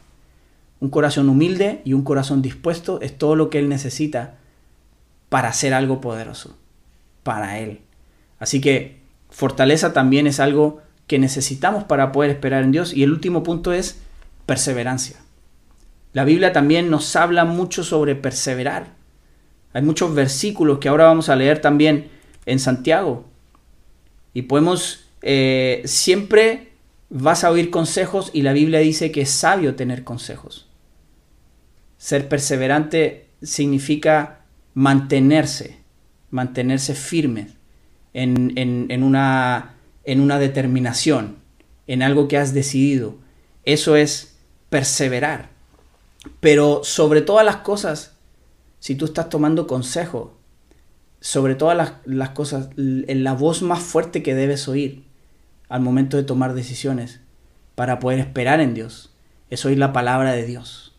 Un 0.80 0.88
corazón 0.88 1.28
humilde 1.28 1.82
y 1.84 1.92
un 1.92 2.02
corazón 2.02 2.40
dispuesto 2.40 3.00
es 3.02 3.16
todo 3.16 3.36
lo 3.36 3.50
que 3.50 3.58
Él 3.58 3.68
necesita 3.68 4.38
para 5.28 5.48
hacer 5.48 5.74
algo 5.74 6.00
poderoso, 6.00 6.56
para 7.22 7.58
Él. 7.58 7.80
Así 8.38 8.60
que 8.60 9.00
fortaleza 9.28 9.92
también 9.92 10.26
es 10.26 10.40
algo 10.40 10.80
que 11.06 11.18
necesitamos 11.18 11.84
para 11.84 12.12
poder 12.12 12.30
esperar 12.30 12.64
en 12.64 12.72
Dios. 12.72 12.92
Y 12.92 13.02
el 13.02 13.12
último 13.12 13.42
punto 13.42 13.72
es 13.72 14.00
perseverancia. 14.46 15.16
La 16.12 16.24
Biblia 16.24 16.52
también 16.52 16.90
nos 16.90 17.14
habla 17.16 17.44
mucho 17.44 17.84
sobre 17.84 18.14
perseverar. 18.14 18.94
Hay 19.72 19.82
muchos 19.82 20.14
versículos 20.14 20.78
que 20.78 20.88
ahora 20.88 21.04
vamos 21.04 21.28
a 21.28 21.36
leer 21.36 21.60
también 21.60 22.08
en 22.46 22.58
Santiago. 22.58 23.26
Y 24.32 24.42
podemos, 24.42 25.04
eh, 25.22 25.82
siempre 25.84 26.72
vas 27.10 27.44
a 27.44 27.50
oír 27.50 27.70
consejos 27.70 28.30
y 28.32 28.42
la 28.42 28.52
Biblia 28.52 28.80
dice 28.80 29.12
que 29.12 29.22
es 29.22 29.30
sabio 29.30 29.74
tener 29.74 30.04
consejos. 30.04 30.68
Ser 31.98 32.28
perseverante 32.28 33.26
significa 33.42 34.40
mantenerse, 34.74 35.78
mantenerse 36.30 36.94
firme 36.94 37.48
en, 38.12 38.52
en, 38.56 39.02
una, 39.02 39.75
en 40.06 40.20
una 40.20 40.38
determinación, 40.38 41.36
en 41.86 42.02
algo 42.02 42.28
que 42.28 42.38
has 42.38 42.54
decidido. 42.54 43.16
Eso 43.64 43.96
es 43.96 44.38
perseverar. 44.70 45.50
Pero 46.40 46.82
sobre 46.84 47.20
todas 47.20 47.44
las 47.44 47.56
cosas, 47.56 48.14
si 48.78 48.94
tú 48.94 49.04
estás 49.04 49.28
tomando 49.28 49.66
consejo, 49.66 50.38
sobre 51.20 51.56
todas 51.56 51.92
las, 52.04 52.30
cosas, 52.30 52.70
en 52.76 53.24
la 53.24 53.34
voz 53.34 53.62
más 53.62 53.80
fuerte 53.80 54.22
que 54.22 54.34
debes 54.34 54.68
oír 54.68 55.04
al 55.68 55.80
momento 55.80 56.16
de 56.16 56.22
tomar 56.22 56.54
decisiones 56.54 57.20
para 57.74 57.98
poder 57.98 58.20
esperar 58.20 58.60
en 58.60 58.74
Dios, 58.74 59.12
es 59.50 59.64
oír 59.64 59.78
la 59.78 59.92
palabra 59.92 60.32
de 60.32 60.46
Dios. 60.46 60.94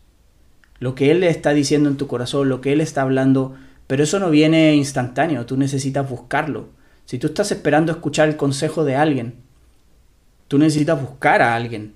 Lo 0.80 0.94
que 0.94 1.10
Él 1.10 1.20
le 1.20 1.30
está 1.30 1.54
diciendo 1.54 1.88
en 1.88 1.96
tu 1.96 2.06
corazón, 2.06 2.48
lo 2.48 2.60
que 2.60 2.72
Él 2.72 2.82
está 2.82 3.02
hablando, 3.02 3.56
pero 3.86 4.04
eso 4.04 4.18
no 4.18 4.28
viene 4.28 4.74
instantáneo, 4.74 5.46
tú 5.46 5.56
necesitas 5.56 6.08
buscarlo. 6.08 6.68
Si 7.08 7.16
tú 7.18 7.28
estás 7.28 7.50
esperando 7.52 7.90
escuchar 7.90 8.28
el 8.28 8.36
consejo 8.36 8.84
de 8.84 8.94
alguien, 8.94 9.36
tú 10.46 10.58
necesitas 10.58 11.00
buscar 11.00 11.40
a 11.40 11.54
alguien 11.54 11.94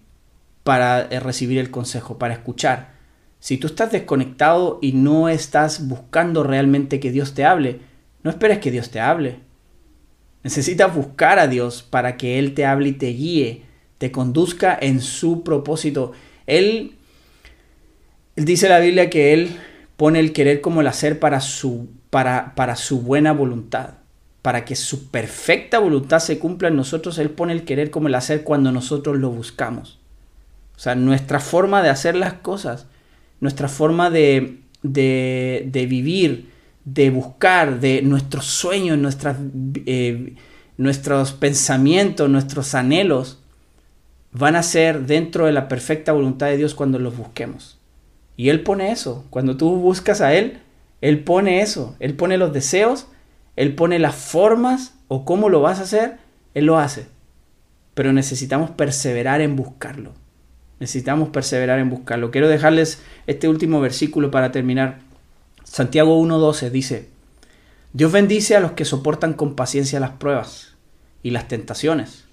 para 0.65 1.03
eh, 1.03 1.21
recibir 1.21 1.59
el 1.59 1.71
consejo, 1.71 2.17
para 2.17 2.33
escuchar. 2.33 2.95
Si 3.39 3.59
tú 3.59 3.67
estás 3.67 3.93
desconectado 3.93 4.79
y 4.81 4.93
no 4.93 5.29
estás 5.29 5.87
buscando 5.87 6.45
realmente 6.45 6.99
que 6.99 7.13
Dios 7.13 7.35
te 7.35 7.45
hable, 7.45 7.81
no 8.23 8.31
esperes 8.31 8.61
que 8.61 8.71
Dios 8.71 8.91
te 8.91 9.01
hable. 9.01 9.41
Necesitas 10.45 10.95
buscar 10.95 11.39
a 11.39 11.47
Dios 11.47 11.83
para 11.83 12.17
que 12.17 12.39
Él 12.39 12.55
te 12.55 12.65
hable 12.65 12.89
y 12.89 12.93
te 12.93 13.09
guíe, 13.09 13.65
te 13.99 14.11
conduzca 14.11 14.79
en 14.81 15.03
su 15.03 15.45
propósito. 15.45 16.13
Él, 16.47 16.97
él 18.35 18.47
dice 18.47 18.67
la 18.67 18.79
Biblia 18.79 19.11
que 19.11 19.35
Él 19.35 19.59
pone 19.99 20.21
el 20.21 20.33
querer 20.33 20.63
como 20.63 20.81
el 20.81 20.87
hacer 20.87 21.21
para 21.21 21.41
su, 21.41 21.91
para, 22.09 22.55
para 22.55 22.77
su 22.77 23.03
buena 23.03 23.33
voluntad. 23.33 24.02
Para 24.43 24.65
que 24.65 24.77
su 24.77 25.09
perfecta 25.09 25.79
voluntad 25.79 26.19
se 26.19 26.39
cumpla 26.39 26.69
en 26.69 26.77
nosotros, 26.77 27.19
Él 27.19 27.31
pone 27.31 27.53
el 27.53 27.65
querer 27.65 27.91
como 27.91 28.09
el 28.09 28.15
hacer 28.15 28.43
cuando 28.43 28.73
nosotros 28.73 29.17
lo 29.17 29.31
buscamos. 29.31 29.99
O 30.77 30.81
sea, 30.81 30.95
nuestra 30.95 31.39
forma 31.39 31.83
de 31.83 31.91
hacer 31.91 32.17
las 32.17 32.35
cosas, 32.35 32.87
nuestra 33.41 33.69
forma 33.69 34.11
de, 34.11 34.59
de, 34.83 35.87
vivir, 35.89 36.51
de 36.85 37.11
buscar, 37.11 37.81
de 37.81 38.03
nuestros 38.03 38.47
sueños, 38.47 38.99
nuestras, 38.99 39.37
eh, 39.87 40.35
nuestros 40.77 41.33
pensamientos, 41.33 42.29
nuestros 42.29 42.75
anhelos, 42.75 43.39
van 44.33 44.57
a 44.57 44.63
ser 44.63 45.07
dentro 45.07 45.47
de 45.47 45.53
la 45.53 45.69
perfecta 45.69 46.13
voluntad 46.13 46.47
de 46.47 46.57
Dios 46.57 46.75
cuando 46.75 46.99
los 46.99 47.17
busquemos. 47.17 47.79
Y 48.37 48.49
Él 48.49 48.63
pone 48.63 48.91
eso. 48.91 49.25
Cuando 49.31 49.57
tú 49.57 49.77
buscas 49.77 50.21
a 50.21 50.35
Él, 50.35 50.59
Él 51.01 51.23
pone 51.23 51.61
eso. 51.61 51.97
Él 52.01 52.15
pone 52.15 52.39
los 52.39 52.53
deseos, 52.53 53.07
Él 53.57 53.75
pone 53.75 53.99
las 53.99 54.15
formas 54.15 54.95
o 55.09 55.25
cómo 55.25 55.49
lo 55.49 55.61
vas 55.61 55.79
a 55.79 55.83
hacer, 55.83 56.19
Él 56.55 56.67
lo 56.67 56.79
hace. 56.79 57.07
Pero 57.95 58.13
necesitamos 58.13 58.71
perseverar 58.71 59.41
en 59.41 59.57
buscarlo. 59.57 60.13
Necesitamos 60.81 61.29
perseverar 61.29 61.79
en 61.79 61.91
buscarlo. 61.91 62.31
Quiero 62.31 62.49
dejarles 62.49 63.03
este 63.27 63.49
último 63.49 63.81
versículo 63.81 64.31
para 64.31 64.51
terminar. 64.51 65.01
Santiago 65.65 66.21
1.12 66.21 66.71
dice, 66.71 67.09
Dios 67.93 68.11
bendice 68.11 68.57
a 68.57 68.61
los 68.61 68.73
que 68.73 68.85
soportan 68.85 69.35
con 69.35 69.55
paciencia 69.55 70.01
las 70.01 70.13
pruebas 70.13 70.75
y 71.23 71.31
las 71.31 71.47
tentaciones, 71.47 72.25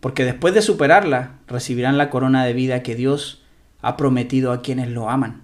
porque 0.00 0.24
después 0.24 0.54
de 0.54 0.62
superarlas 0.62 1.30
recibirán 1.46 1.98
la 1.98 2.10
corona 2.10 2.44
de 2.44 2.52
vida 2.52 2.82
que 2.82 2.94
Dios 2.94 3.42
ha 3.80 3.96
prometido 3.96 4.52
a 4.52 4.60
quienes 4.60 4.88
lo 4.88 5.08
aman. 5.08 5.42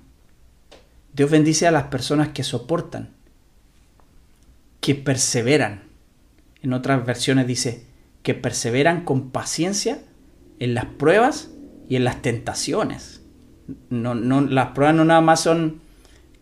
Dios 1.12 1.30
bendice 1.30 1.66
a 1.66 1.70
las 1.70 1.84
personas 1.84 2.28
que 2.28 2.44
soportan, 2.44 3.10
que 4.80 4.94
perseveran. 4.94 5.82
En 6.62 6.72
otras 6.72 7.04
versiones 7.04 7.46
dice, 7.46 7.86
que 8.22 8.34
perseveran 8.34 9.04
con 9.04 9.30
paciencia 9.30 10.00
en 10.58 10.74
las 10.74 10.86
pruebas 10.86 11.50
y 11.88 11.96
en 11.96 12.04
las 12.04 12.20
tentaciones. 12.22 13.22
No, 13.90 14.14
no, 14.14 14.40
las 14.40 14.68
pruebas 14.68 14.96
no 14.96 15.04
nada 15.04 15.20
más 15.20 15.40
son 15.40 15.80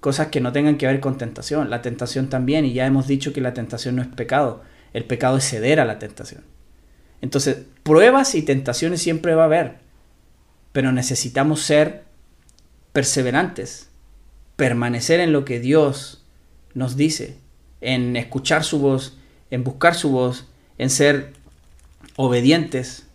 cosas 0.00 0.28
que 0.28 0.40
no 0.40 0.52
tengan 0.52 0.78
que 0.78 0.86
ver 0.86 1.00
con 1.00 1.18
tentación. 1.18 1.70
La 1.70 1.82
tentación 1.82 2.28
también, 2.28 2.64
y 2.64 2.72
ya 2.72 2.86
hemos 2.86 3.06
dicho 3.06 3.32
que 3.32 3.40
la 3.40 3.54
tentación 3.54 3.96
no 3.96 4.02
es 4.02 4.08
pecado. 4.08 4.62
El 4.92 5.04
pecado 5.04 5.36
es 5.36 5.48
ceder 5.48 5.80
a 5.80 5.84
la 5.84 5.98
tentación. 5.98 6.44
Entonces, 7.20 7.58
pruebas 7.82 8.34
y 8.34 8.42
tentaciones 8.42 9.02
siempre 9.02 9.34
va 9.34 9.42
a 9.42 9.46
haber, 9.46 9.78
pero 10.72 10.92
necesitamos 10.92 11.62
ser 11.62 12.04
perseverantes, 12.92 13.90
permanecer 14.56 15.20
en 15.20 15.32
lo 15.32 15.44
que 15.44 15.60
Dios 15.60 16.24
nos 16.74 16.96
dice, 16.96 17.38
en 17.80 18.16
escuchar 18.16 18.64
su 18.64 18.78
voz, 18.78 19.16
en 19.50 19.64
buscar 19.64 19.94
su 19.94 20.10
voz, 20.10 20.46
en 20.78 20.90
ser 20.90 21.32
obedientes. 22.16 23.06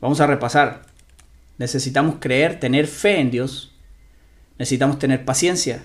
Vamos 0.00 0.20
a 0.20 0.26
repasar. 0.26 0.82
Necesitamos 1.58 2.16
creer, 2.20 2.60
tener 2.60 2.86
fe 2.86 3.20
en 3.20 3.30
Dios. 3.30 3.74
Necesitamos 4.58 4.98
tener 4.98 5.24
paciencia. 5.24 5.82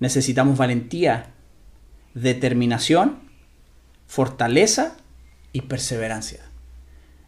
Necesitamos 0.00 0.58
valentía, 0.58 1.32
determinación, 2.14 3.20
fortaleza 4.06 4.96
y 5.52 5.62
perseverancia. 5.62 6.40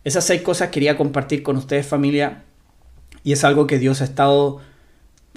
Esas 0.03 0.25
seis 0.25 0.43
cosas 0.43 0.71
quería 0.71 0.97
compartir 0.97 1.43
con 1.43 1.57
ustedes 1.57 1.87
familia 1.87 2.45
y 3.23 3.33
es 3.33 3.45
algo 3.45 3.67
que 3.67 3.79
Dios 3.79 4.01
ha 4.01 4.05
estado 4.05 4.61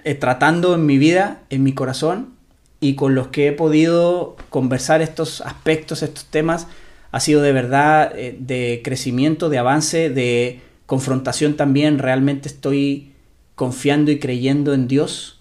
eh, 0.04 0.16
tratando 0.16 0.76
en 0.76 0.86
mi 0.86 0.98
vida, 0.98 1.44
en 1.50 1.64
mi 1.64 1.74
corazón 1.74 2.37
y 2.80 2.96
con 2.96 3.16
los 3.16 3.28
que 3.28 3.48
he 3.48 3.52
podido 3.52 4.36
conversar 4.50 5.02
estos 5.02 5.42
aspectos, 5.42 6.04
estos 6.04 6.26
temas, 6.26 6.68
ha 7.12 7.20
sido 7.20 7.42
de 7.42 7.52
verdad 7.52 8.12
eh, 8.16 8.38
de 8.40 8.82
crecimiento, 8.84 9.50
de 9.50 9.58
avance, 9.58 10.10
de 10.10 10.62
confrontación 10.86 11.56
también, 11.56 12.00
realmente 12.00 12.48
estoy 12.48 13.14
confiando 13.56 14.12
y 14.12 14.20
creyendo 14.20 14.74
en 14.74 14.88
Dios, 14.88 15.40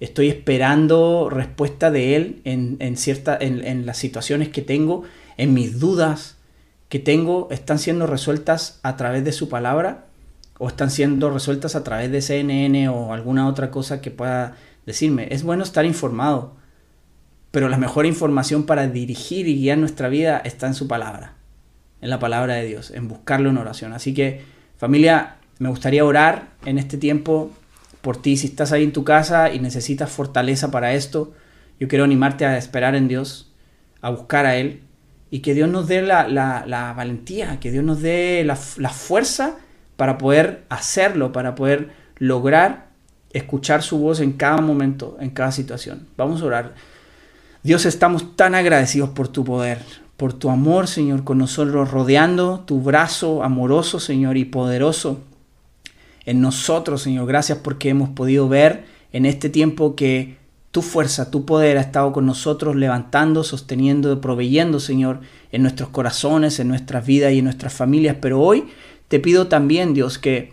estoy 0.00 0.28
esperando 0.28 1.28
respuesta 1.30 1.90
de 1.90 2.16
Él 2.16 2.40
en, 2.44 2.76
en, 2.80 2.96
cierta, 2.96 3.38
en, 3.40 3.64
en 3.64 3.86
las 3.86 3.98
situaciones 3.98 4.48
que 4.48 4.62
tengo, 4.62 5.04
en 5.36 5.54
mis 5.54 5.78
dudas 5.78 6.36
que 6.88 6.98
tengo, 6.98 7.48
están 7.50 7.78
siendo 7.78 8.06
resueltas 8.06 8.80
a 8.82 8.96
través 8.96 9.24
de 9.24 9.32
su 9.32 9.48
palabra 9.48 10.06
o 10.58 10.68
están 10.68 10.90
siendo 10.90 11.30
resueltas 11.30 11.74
a 11.74 11.84
través 11.84 12.10
de 12.10 12.22
CNN 12.22 12.88
o 12.88 13.12
alguna 13.12 13.48
otra 13.48 13.70
cosa 13.70 14.00
que 14.00 14.10
pueda 14.10 14.56
decirme. 14.86 15.28
Es 15.30 15.42
bueno 15.42 15.64
estar 15.64 15.84
informado, 15.84 16.54
pero 17.54 17.68
la 17.68 17.78
mejor 17.78 18.04
información 18.04 18.64
para 18.64 18.88
dirigir 18.88 19.46
y 19.46 19.54
guiar 19.54 19.78
nuestra 19.78 20.08
vida 20.08 20.38
está 20.38 20.66
en 20.66 20.74
su 20.74 20.88
palabra, 20.88 21.34
en 22.00 22.10
la 22.10 22.18
palabra 22.18 22.54
de 22.54 22.66
Dios, 22.66 22.90
en 22.90 23.06
buscarlo 23.06 23.48
en 23.48 23.58
oración. 23.58 23.92
Así 23.92 24.12
que 24.12 24.42
familia, 24.76 25.36
me 25.60 25.68
gustaría 25.68 26.04
orar 26.04 26.48
en 26.64 26.78
este 26.78 26.98
tiempo 26.98 27.52
por 28.00 28.20
ti. 28.20 28.36
Si 28.36 28.48
estás 28.48 28.72
ahí 28.72 28.82
en 28.82 28.92
tu 28.92 29.04
casa 29.04 29.52
y 29.52 29.60
necesitas 29.60 30.10
fortaleza 30.10 30.72
para 30.72 30.94
esto, 30.94 31.32
yo 31.78 31.86
quiero 31.86 32.02
animarte 32.02 32.44
a 32.44 32.58
esperar 32.58 32.96
en 32.96 33.06
Dios, 33.06 33.52
a 34.00 34.10
buscar 34.10 34.46
a 34.46 34.56
Él 34.56 34.80
y 35.30 35.38
que 35.38 35.54
Dios 35.54 35.70
nos 35.70 35.86
dé 35.86 36.02
la, 36.02 36.92
valentía, 36.96 37.60
que 37.60 37.70
Dios 37.70 37.84
nos 37.84 38.02
dé 38.02 38.42
la, 38.44 38.58
la 38.78 38.90
fuerza 38.90 39.58
para 39.94 40.18
poder 40.18 40.64
hacerlo, 40.70 41.30
para 41.30 41.54
poder 41.54 41.90
lograr 42.18 42.88
escuchar 43.30 43.84
su 43.84 43.98
voz 43.98 44.18
en 44.18 44.32
cada 44.32 44.60
momento, 44.60 45.16
en 45.20 45.30
cada 45.30 45.52
situación. 45.52 46.08
Vamos 46.16 46.42
a 46.42 46.46
orar. 46.46 46.93
Dios, 47.64 47.86
estamos 47.86 48.36
tan 48.36 48.54
agradecidos 48.54 49.08
por 49.08 49.28
tu 49.28 49.42
poder, 49.42 49.78
por 50.18 50.34
tu 50.34 50.50
amor, 50.50 50.86
Señor, 50.86 51.24
con 51.24 51.38
nosotros, 51.38 51.90
rodeando 51.90 52.60
tu 52.60 52.82
brazo 52.82 53.42
amoroso, 53.42 54.00
Señor, 54.00 54.36
y 54.36 54.44
poderoso 54.44 55.22
en 56.26 56.42
nosotros, 56.42 57.00
Señor. 57.00 57.26
Gracias 57.26 57.56
porque 57.56 57.88
hemos 57.88 58.10
podido 58.10 58.50
ver 58.50 58.84
en 59.12 59.24
este 59.24 59.48
tiempo 59.48 59.96
que 59.96 60.36
tu 60.72 60.82
fuerza, 60.82 61.30
tu 61.30 61.46
poder 61.46 61.78
ha 61.78 61.80
estado 61.80 62.12
con 62.12 62.26
nosotros, 62.26 62.76
levantando, 62.76 63.42
sosteniendo, 63.42 64.20
proveyendo, 64.20 64.78
Señor, 64.78 65.20
en 65.50 65.62
nuestros 65.62 65.88
corazones, 65.88 66.60
en 66.60 66.68
nuestras 66.68 67.06
vidas 67.06 67.32
y 67.32 67.38
en 67.38 67.44
nuestras 67.44 67.72
familias. 67.72 68.18
Pero 68.20 68.42
hoy 68.42 68.64
te 69.08 69.20
pido 69.20 69.46
también, 69.46 69.94
Dios, 69.94 70.18
que 70.18 70.52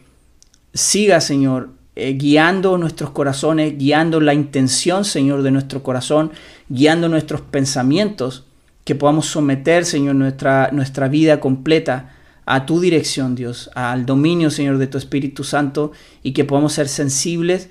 siga, 0.73 1.19
Señor, 1.19 1.71
eh, 1.95 2.13
guiando 2.13 2.77
nuestros 2.77 3.09
corazones, 3.11 3.77
guiando 3.77 4.19
la 4.19 4.33
intención, 4.33 5.03
Señor, 5.03 5.43
de 5.43 5.51
nuestro 5.51 5.83
corazón, 5.83 6.31
guiando 6.69 7.09
nuestros 7.09 7.41
pensamientos, 7.41 8.45
que 8.83 8.95
podamos 8.95 9.27
someter, 9.27 9.85
Señor, 9.85 10.15
nuestra, 10.15 10.69
nuestra 10.71 11.07
vida 11.07 11.39
completa 11.39 12.15
a 12.45 12.65
tu 12.65 12.79
dirección, 12.79 13.35
Dios, 13.35 13.69
al 13.75 14.05
dominio, 14.05 14.49
Señor, 14.49 14.77
de 14.77 14.87
tu 14.87 14.97
Espíritu 14.97 15.43
Santo 15.43 15.91
y 16.23 16.31
que 16.33 16.45
podamos 16.45 16.73
ser 16.73 16.87
sensibles 16.87 17.69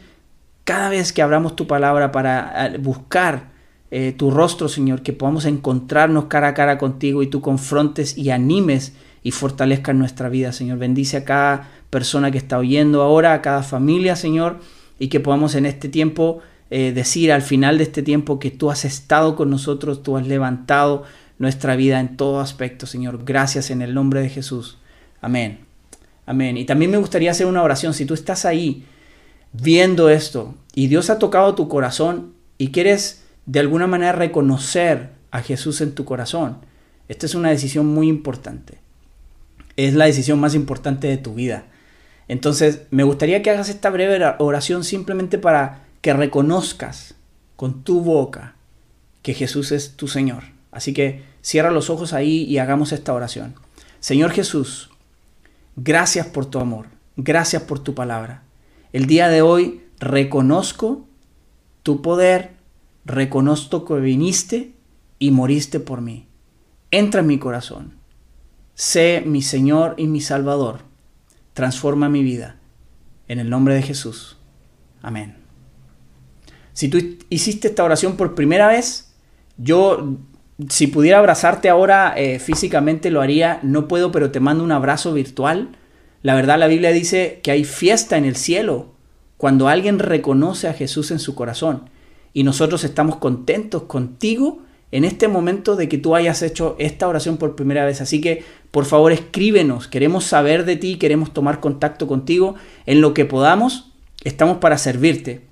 cada 0.64 0.88
vez 0.88 1.12
que 1.12 1.22
abramos 1.22 1.56
tu 1.56 1.66
palabra 1.66 2.12
para 2.12 2.72
buscar 2.78 3.50
eh, 3.90 4.12
tu 4.16 4.30
rostro, 4.30 4.68
Señor, 4.68 5.02
que 5.02 5.12
podamos 5.12 5.44
encontrarnos 5.46 6.26
cara 6.26 6.48
a 6.48 6.54
cara 6.54 6.78
contigo 6.78 7.22
y 7.22 7.26
tú 7.26 7.40
confrontes 7.40 8.16
y 8.16 8.30
animes 8.30 8.92
y 9.22 9.32
fortalezcas 9.32 9.94
nuestra 9.94 10.28
vida, 10.28 10.52
Señor. 10.52 10.78
Bendice 10.78 11.18
a 11.18 11.24
cada 11.24 11.68
persona 11.90 12.30
que 12.30 12.38
está 12.38 12.58
oyendo 12.58 13.02
ahora, 13.02 13.34
a 13.34 13.42
cada 13.42 13.62
familia, 13.62 14.16
Señor, 14.16 14.60
y 14.98 15.08
que 15.08 15.20
podamos 15.20 15.54
en 15.54 15.66
este 15.66 15.88
tiempo 15.88 16.40
eh, 16.70 16.92
decir 16.92 17.32
al 17.32 17.42
final 17.42 17.78
de 17.78 17.84
este 17.84 18.02
tiempo 18.02 18.38
que 18.38 18.50
tú 18.50 18.70
has 18.70 18.84
estado 18.84 19.36
con 19.36 19.50
nosotros, 19.50 20.02
tú 20.02 20.16
has 20.16 20.26
levantado 20.26 21.04
nuestra 21.38 21.74
vida 21.74 22.00
en 22.00 22.16
todo 22.16 22.40
aspecto, 22.40 22.86
Señor. 22.86 23.24
Gracias 23.24 23.70
en 23.70 23.82
el 23.82 23.94
nombre 23.94 24.20
de 24.20 24.28
Jesús. 24.28 24.78
Amén. 25.20 25.60
Amén. 26.26 26.56
Y 26.56 26.64
también 26.64 26.90
me 26.90 26.98
gustaría 26.98 27.32
hacer 27.32 27.46
una 27.46 27.62
oración. 27.62 27.92
Si 27.92 28.04
tú 28.04 28.14
estás 28.14 28.44
ahí 28.44 28.84
viendo 29.52 30.10
esto 30.10 30.54
y 30.74 30.86
Dios 30.86 31.10
ha 31.10 31.18
tocado 31.18 31.54
tu 31.56 31.66
corazón 31.66 32.34
y 32.56 32.70
quieres 32.70 33.24
de 33.46 33.58
alguna 33.58 33.88
manera 33.88 34.12
reconocer 34.12 35.10
a 35.32 35.40
Jesús 35.40 35.80
en 35.80 35.94
tu 35.94 36.04
corazón, 36.04 36.58
esta 37.08 37.26
es 37.26 37.34
una 37.34 37.50
decisión 37.50 37.86
muy 37.86 38.06
importante. 38.08 38.78
Es 39.84 39.94
la 39.94 40.06
decisión 40.06 40.40
más 40.40 40.54
importante 40.54 41.06
de 41.06 41.16
tu 41.18 41.34
vida. 41.34 41.64
Entonces, 42.28 42.82
me 42.90 43.02
gustaría 43.02 43.42
que 43.42 43.50
hagas 43.50 43.68
esta 43.68 43.90
breve 43.90 44.24
oración 44.38 44.84
simplemente 44.84 45.38
para 45.38 45.84
que 46.00 46.12
reconozcas 46.12 47.14
con 47.56 47.82
tu 47.82 48.00
boca 48.00 48.54
que 49.22 49.34
Jesús 49.34 49.72
es 49.72 49.96
tu 49.96 50.08
Señor. 50.08 50.44
Así 50.70 50.92
que 50.92 51.22
Cierra 51.42 51.70
los 51.70 51.88
ojos 51.88 52.12
ahí 52.12 52.44
y 52.44 52.58
hagamos 52.58 52.92
esta 52.92 53.14
oración. 53.14 53.54
Señor 54.00 54.30
Jesús, 54.32 54.90
gracias 55.76 56.26
por 56.26 56.46
tu 56.46 56.58
amor, 56.58 56.86
gracias 57.16 57.62
por 57.62 57.78
tu 57.78 57.94
palabra. 57.94 58.42
El 58.92 59.06
día 59.06 59.28
de 59.28 59.42
hoy 59.42 59.82
reconozco 59.98 61.06
tu 61.82 62.02
poder, 62.02 62.52
reconozco 63.04 63.84
que 63.84 63.94
viniste 63.94 64.74
y 65.18 65.30
moriste 65.30 65.80
por 65.80 66.02
mí. 66.02 66.26
Entra 66.90 67.20
en 67.20 67.26
mi 67.26 67.38
corazón. 67.38 67.99
Sé 68.80 69.22
mi 69.26 69.42
Señor 69.42 69.92
y 69.98 70.06
mi 70.06 70.22
Salvador. 70.22 70.78
Transforma 71.52 72.08
mi 72.08 72.22
vida. 72.22 72.56
En 73.28 73.38
el 73.38 73.50
nombre 73.50 73.74
de 73.74 73.82
Jesús. 73.82 74.38
Amén. 75.02 75.36
Si 76.72 76.88
tú 76.88 76.98
hiciste 77.28 77.68
esta 77.68 77.84
oración 77.84 78.16
por 78.16 78.34
primera 78.34 78.68
vez, 78.68 79.12
yo 79.58 80.16
si 80.70 80.86
pudiera 80.86 81.18
abrazarte 81.18 81.68
ahora 81.68 82.14
eh, 82.16 82.38
físicamente 82.38 83.10
lo 83.10 83.20
haría, 83.20 83.60
no 83.62 83.86
puedo, 83.86 84.12
pero 84.12 84.30
te 84.30 84.40
mando 84.40 84.64
un 84.64 84.72
abrazo 84.72 85.12
virtual. 85.12 85.76
La 86.22 86.34
verdad 86.34 86.58
la 86.58 86.66
Biblia 86.66 86.90
dice 86.90 87.40
que 87.42 87.50
hay 87.50 87.64
fiesta 87.64 88.16
en 88.16 88.24
el 88.24 88.34
cielo 88.34 88.94
cuando 89.36 89.68
alguien 89.68 89.98
reconoce 89.98 90.68
a 90.68 90.72
Jesús 90.72 91.10
en 91.10 91.18
su 91.18 91.34
corazón. 91.34 91.90
Y 92.32 92.44
nosotros 92.44 92.82
estamos 92.84 93.16
contentos 93.16 93.82
contigo 93.82 94.62
en 94.92 95.04
este 95.04 95.28
momento 95.28 95.76
de 95.76 95.88
que 95.88 95.98
tú 95.98 96.14
hayas 96.14 96.42
hecho 96.42 96.76
esta 96.78 97.06
oración 97.08 97.36
por 97.36 97.56
primera 97.56 97.84
vez. 97.84 98.00
Así 98.00 98.20
que 98.20 98.44
por 98.70 98.84
favor 98.84 99.12
escríbenos, 99.12 99.88
queremos 99.88 100.24
saber 100.24 100.64
de 100.64 100.76
ti, 100.76 100.96
queremos 100.96 101.32
tomar 101.32 101.60
contacto 101.60 102.06
contigo 102.06 102.56
en 102.86 103.00
lo 103.00 103.14
que 103.14 103.24
podamos. 103.24 103.92
Estamos 104.24 104.58
para 104.58 104.78
servirte, 104.78 105.42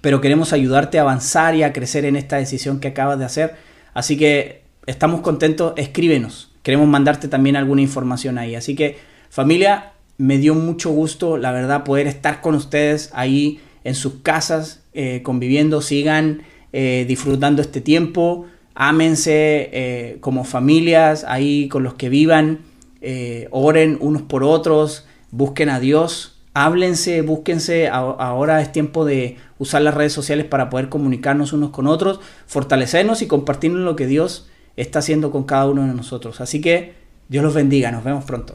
pero 0.00 0.20
queremos 0.20 0.52
ayudarte 0.52 0.98
a 0.98 1.02
avanzar 1.02 1.54
y 1.54 1.62
a 1.62 1.72
crecer 1.72 2.04
en 2.04 2.16
esta 2.16 2.36
decisión 2.36 2.80
que 2.80 2.88
acabas 2.88 3.18
de 3.18 3.24
hacer 3.24 3.56
Así 3.94 4.16
que 4.16 4.62
estamos 4.86 5.20
contentos, 5.20 5.72
escríbenos. 5.76 6.50
Queremos 6.62 6.88
mandarte 6.88 7.28
también 7.28 7.56
alguna 7.56 7.80
información 7.80 8.36
ahí. 8.38 8.56
Así 8.56 8.74
que 8.74 8.98
familia, 9.30 9.92
me 10.18 10.38
dio 10.38 10.54
mucho 10.54 10.90
gusto, 10.90 11.38
la 11.38 11.52
verdad, 11.52 11.84
poder 11.84 12.08
estar 12.08 12.40
con 12.40 12.54
ustedes 12.56 13.10
ahí 13.14 13.60
en 13.84 13.94
sus 13.94 14.14
casas, 14.22 14.82
eh, 14.92 15.22
conviviendo, 15.22 15.80
sigan 15.80 16.42
eh, 16.72 17.04
disfrutando 17.06 17.62
este 17.62 17.80
tiempo, 17.80 18.46
ámense 18.74 19.70
eh, 19.72 20.16
como 20.20 20.44
familias, 20.44 21.24
ahí 21.26 21.68
con 21.68 21.82
los 21.82 21.94
que 21.94 22.08
vivan, 22.08 22.60
oren 23.50 23.98
unos 24.00 24.22
por 24.22 24.44
otros, 24.44 25.06
busquen 25.30 25.68
a 25.68 25.78
Dios 25.78 26.34
háblense, 26.54 27.20
búsquense, 27.22 27.88
ahora 27.88 28.62
es 28.62 28.70
tiempo 28.72 29.04
de 29.04 29.36
usar 29.58 29.82
las 29.82 29.94
redes 29.94 30.12
sociales 30.12 30.46
para 30.46 30.70
poder 30.70 30.88
comunicarnos 30.88 31.52
unos 31.52 31.70
con 31.70 31.88
otros, 31.88 32.20
fortalecernos 32.46 33.22
y 33.22 33.26
compartirnos 33.26 33.80
lo 33.80 33.96
que 33.96 34.06
Dios 34.06 34.48
está 34.76 35.00
haciendo 35.00 35.30
con 35.30 35.44
cada 35.44 35.66
uno 35.66 35.86
de 35.86 35.94
nosotros. 35.94 36.40
Así 36.40 36.60
que 36.60 36.94
Dios 37.28 37.44
los 37.44 37.54
bendiga, 37.54 37.90
nos 37.90 38.04
vemos 38.04 38.24
pronto. 38.24 38.54